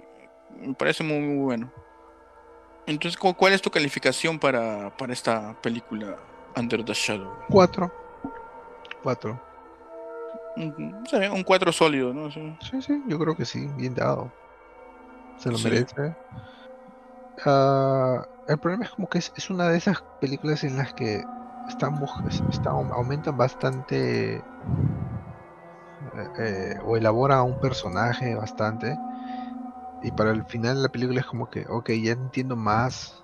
me 0.60 0.73
parece 0.73 1.04
muy, 1.04 1.19
muy 1.19 1.38
bueno. 1.38 1.71
Entonces, 2.88 3.17
¿cuál 3.17 3.54
es 3.54 3.62
tu 3.62 3.69
calificación 3.69 4.39
para, 4.39 4.95
para 4.97 5.13
esta 5.13 5.56
película 5.62 6.17
Under 6.56 6.84
the 6.84 6.94
Shadow? 6.94 7.32
Cuatro. 7.50 7.92
Cuatro. 9.02 9.39
Un, 10.56 11.44
cuatro 11.44 11.72
sólido, 11.72 12.13
¿no? 12.13 12.32
Sí. 12.32 12.58
sí, 12.82 13.04
yo 13.08 13.18
creo 13.20 13.36
que 13.36 13.46
sí, 13.46 13.68
bien 13.76 13.94
dado. 13.96 14.32
Se 15.38 15.52
lo 15.52 15.58
merece. 15.60 16.16
Ah, 17.46 18.24
el 18.48 18.60
problema 18.60 18.86
es 18.86 18.92
como 18.92 19.08
que 19.08 19.18
es, 19.18 19.50
una 19.50 19.70
de 19.70 19.78
esas 19.78 19.98
películas 20.20 20.63
en 20.63 20.78
las 20.78 20.94
que 20.94 21.24
están, 21.68 21.98
están 22.50 22.74
aumentan 22.92 23.36
bastante 23.36 24.36
eh, 24.36 24.44
eh, 26.38 26.76
o 26.84 26.98
elaboran 26.98 27.39
a 27.39 27.44
un 27.44 27.60
personaje 27.60 28.36
bastante 28.36 29.00
y 30.04 30.12
para 30.12 30.32
el 30.32 30.44
final 30.44 30.76
de 30.76 30.82
la 30.84 30.89
película 30.89 31.22
es 31.22 31.26
como 31.26 31.50
que, 31.50 31.66
ok, 31.68 31.92
ya 31.92 32.12
entiendo 32.12 32.58
más 32.58 33.23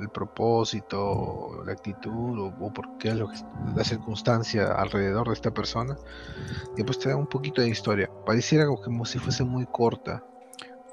el 0.00 0.08
propósito, 0.08 1.62
la 1.64 1.72
actitud 1.72 2.52
o, 2.60 2.72
por 2.72 2.98
qué 2.98 3.14
la 3.14 3.84
circunstancia 3.84 4.72
alrededor 4.72 5.28
de 5.28 5.34
esta 5.34 5.50
persona. 5.52 5.96
Y 6.76 6.82
pues 6.82 6.98
te 6.98 7.08
da 7.08 7.16
un 7.16 7.26
poquito 7.26 7.60
de 7.60 7.68
historia. 7.68 8.10
Pareciera 8.26 8.66
como 8.66 9.04
si 9.04 9.18
fuese 9.18 9.44
muy 9.44 9.66
corta. 9.66 10.24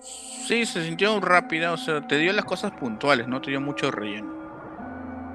Sí, 0.02 0.66
se 0.66 0.84
sintió 0.84 1.20
rápida, 1.20 1.72
o 1.74 1.78
sea, 1.78 2.08
te 2.08 2.18
dio 2.18 2.34
las 2.34 2.46
cosas 2.46 2.72
puntuales, 2.72 3.28
no 3.28 3.42
te 3.42 3.52
dio 3.52 3.62
mucho 3.62 3.92
relleno. 3.92 4.34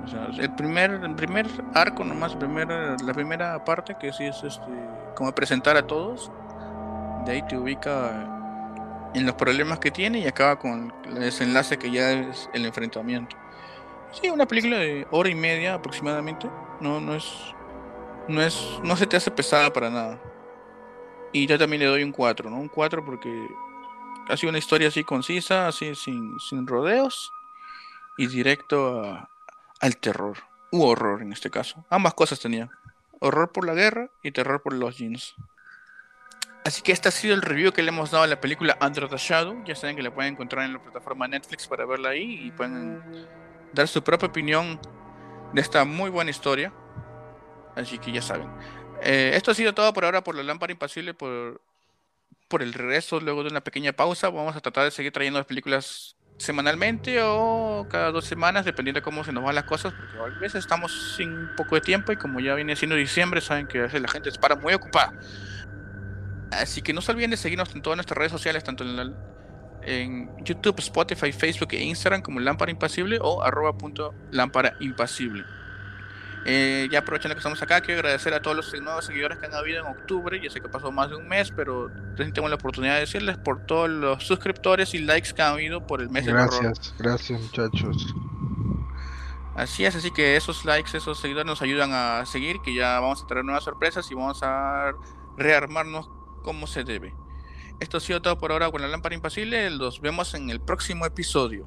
O 0.04 0.08
sea, 0.08 0.26
el 0.38 0.54
primer, 0.54 0.90
el 0.90 1.14
primer 1.14 1.46
arco 1.72 2.04
nomás, 2.04 2.34
primer, 2.36 2.68
la 2.68 3.14
primera 3.14 3.64
parte 3.64 3.96
que 3.98 4.12
sí 4.12 4.24
es 4.24 4.42
este, 4.42 4.66
como 5.14 5.32
presentar 5.32 5.76
a 5.76 5.86
todos, 5.86 6.30
de 7.24 7.32
ahí 7.32 7.42
te 7.46 7.56
ubica 7.56 8.33
en 9.14 9.26
los 9.26 9.34
problemas 9.36 9.78
que 9.78 9.90
tiene 9.90 10.18
y 10.18 10.26
acaba 10.26 10.58
con 10.58 10.92
el 11.06 11.14
desenlace 11.14 11.78
que 11.78 11.90
ya 11.90 12.12
es 12.12 12.50
el 12.52 12.66
enfrentamiento. 12.66 13.36
Sí, 14.12 14.28
una 14.28 14.46
película 14.46 14.78
de 14.78 15.06
hora 15.10 15.28
y 15.28 15.34
media 15.34 15.74
aproximadamente. 15.74 16.48
No, 16.80 17.00
no 17.00 17.14
es. 17.14 17.24
No 18.28 18.42
es. 18.42 18.78
No 18.82 18.96
se 18.96 19.06
te 19.06 19.16
hace 19.16 19.30
pesada 19.30 19.72
para 19.72 19.90
nada. 19.90 20.20
Y 21.32 21.46
yo 21.46 21.58
también 21.58 21.80
le 21.80 21.86
doy 21.86 22.02
un 22.02 22.12
4, 22.12 22.48
¿no? 22.50 22.56
Un 22.56 22.68
4 22.68 23.04
porque 23.04 23.48
ha 24.28 24.36
sido 24.36 24.50
una 24.50 24.58
historia 24.58 24.88
así 24.88 25.02
concisa, 25.02 25.66
así 25.66 25.94
sin, 25.94 26.38
sin 26.38 26.66
rodeos. 26.66 27.32
Y 28.16 28.28
directo 28.28 29.28
al 29.80 29.96
terror. 29.96 30.38
U 30.70 30.84
horror 30.84 31.22
en 31.22 31.32
este 31.32 31.50
caso. 31.50 31.84
Ambas 31.90 32.14
cosas 32.14 32.40
tenía. 32.40 32.70
Horror 33.20 33.52
por 33.52 33.66
la 33.66 33.74
guerra 33.74 34.10
y 34.22 34.32
terror 34.32 34.62
por 34.62 34.74
los 34.74 34.96
jeans. 34.96 35.34
Así 36.64 36.80
que 36.80 36.92
este 36.92 37.10
ha 37.10 37.12
sido 37.12 37.34
el 37.34 37.42
review 37.42 37.72
que 37.72 37.82
le 37.82 37.90
hemos 37.90 38.10
dado 38.10 38.24
a 38.24 38.26
la 38.26 38.40
película 38.40 38.78
Under 38.80 39.06
the 39.08 39.18
Shadow. 39.18 39.62
Ya 39.64 39.76
saben 39.76 39.96
que 39.96 40.02
la 40.02 40.14
pueden 40.14 40.32
encontrar 40.32 40.64
en 40.64 40.72
la 40.72 40.82
plataforma 40.82 41.28
Netflix 41.28 41.66
para 41.68 41.84
verla 41.84 42.08
ahí 42.08 42.46
y 42.46 42.50
pueden 42.52 43.02
dar 43.74 43.86
su 43.86 44.02
propia 44.02 44.28
opinión 44.28 44.80
de 45.52 45.60
esta 45.60 45.84
muy 45.84 46.08
buena 46.08 46.30
historia. 46.30 46.72
Así 47.76 47.98
que 47.98 48.12
ya 48.12 48.22
saben. 48.22 48.48
Eh, 49.02 49.32
esto 49.34 49.50
ha 49.50 49.54
sido 49.54 49.74
todo 49.74 49.92
por 49.92 50.06
ahora 50.06 50.24
por 50.24 50.34
la 50.34 50.42
lámpara 50.42 50.72
impasible, 50.72 51.12
por, 51.12 51.60
por 52.48 52.62
el 52.62 52.72
regreso 52.72 53.20
luego 53.20 53.42
de 53.42 53.50
una 53.50 53.60
pequeña 53.60 53.92
pausa. 53.92 54.30
Vamos 54.30 54.56
a 54.56 54.60
tratar 54.60 54.84
de 54.84 54.90
seguir 54.90 55.12
trayendo 55.12 55.38
las 55.38 55.46
películas 55.46 56.16
semanalmente 56.38 57.20
o 57.22 57.86
cada 57.90 58.10
dos 58.10 58.24
semanas, 58.24 58.64
dependiendo 58.64 59.00
de 59.00 59.04
cómo 59.04 59.22
se 59.22 59.32
nos 59.32 59.44
van 59.44 59.54
las 59.54 59.64
cosas, 59.64 59.92
porque 59.92 60.36
a 60.36 60.40
veces 60.40 60.60
estamos 60.60 61.14
sin 61.16 61.54
poco 61.56 61.74
de 61.74 61.82
tiempo 61.82 62.10
y 62.10 62.16
como 62.16 62.40
ya 62.40 62.54
viene 62.54 62.74
siendo 62.74 62.96
diciembre, 62.96 63.40
saben 63.42 63.66
que 63.66 63.80
a 63.80 63.82
veces 63.82 64.00
la 64.00 64.08
gente 64.08 64.30
se 64.30 64.38
para 64.38 64.56
muy 64.56 64.72
ocupada. 64.72 65.12
Así 66.50 66.82
que 66.82 66.92
no 66.92 67.00
se 67.00 67.12
olviden 67.12 67.30
de 67.30 67.36
seguirnos 67.36 67.74
en 67.74 67.82
todas 67.82 67.96
nuestras 67.96 68.16
redes 68.18 68.32
sociales, 68.32 68.64
tanto 68.64 68.84
en, 69.82 70.30
YouTube, 70.44 70.78
Spotify, 70.78 71.32
Facebook 71.32 71.68
e 71.72 71.82
Instagram 71.82 72.22
como 72.22 72.40
Lámpara 72.40 72.70
Impasible 72.70 73.18
o 73.20 73.42
arroba 73.42 73.76
punto 73.76 74.14
lámpara 74.30 74.76
impasible. 74.80 75.44
Eh, 76.46 76.88
ya 76.90 76.98
aprovechando 76.98 77.34
que 77.34 77.38
estamos 77.38 77.62
acá, 77.62 77.80
quiero 77.80 78.00
agradecer 78.00 78.34
a 78.34 78.42
todos 78.42 78.56
los 78.56 78.82
nuevos 78.82 79.06
seguidores 79.06 79.38
que 79.38 79.46
han 79.46 79.54
habido 79.54 79.80
en 79.80 79.86
octubre. 79.86 80.38
Ya 80.42 80.50
sé 80.50 80.60
que 80.60 80.68
pasó 80.68 80.92
más 80.92 81.08
de 81.10 81.16
un 81.16 81.26
mes, 81.26 81.50
pero 81.50 81.90
tengo 82.16 82.48
la 82.48 82.56
oportunidad 82.56 82.94
de 82.94 83.00
decirles 83.00 83.38
por 83.38 83.64
todos 83.64 83.88
los 83.88 84.24
suscriptores 84.24 84.92
y 84.94 84.98
likes 84.98 85.32
que 85.32 85.42
han 85.42 85.54
habido 85.54 85.86
por 85.86 86.02
el 86.02 86.10
mes 86.10 86.26
gracias, 86.26 86.60
Gracias, 86.60 86.94
gracias 86.98 87.40
muchachos. 87.40 88.14
Así 89.54 89.84
es, 89.84 89.94
así 89.94 90.10
que 90.10 90.36
esos 90.36 90.64
likes, 90.64 90.96
esos 90.96 91.18
seguidores 91.18 91.46
nos 91.46 91.62
ayudan 91.62 91.92
a 91.92 92.26
seguir, 92.26 92.56
que 92.62 92.74
ya 92.74 92.98
vamos 93.00 93.22
a 93.22 93.26
tener 93.26 93.44
nuevas 93.44 93.64
sorpresas 93.64 94.10
y 94.10 94.14
vamos 94.14 94.42
a 94.42 94.92
rearmarnos 95.36 96.10
como 96.44 96.68
se 96.68 96.84
debe. 96.84 97.12
Esto 97.80 97.96
ha 97.96 98.00
sido 98.00 98.22
todo 98.22 98.38
por 98.38 98.52
ahora 98.52 98.70
con 98.70 98.80
la 98.80 98.86
lámpara 98.86 99.16
impasible. 99.16 99.68
Los 99.70 100.00
vemos 100.00 100.34
en 100.34 100.50
el 100.50 100.60
próximo 100.60 101.04
episodio. 101.06 101.66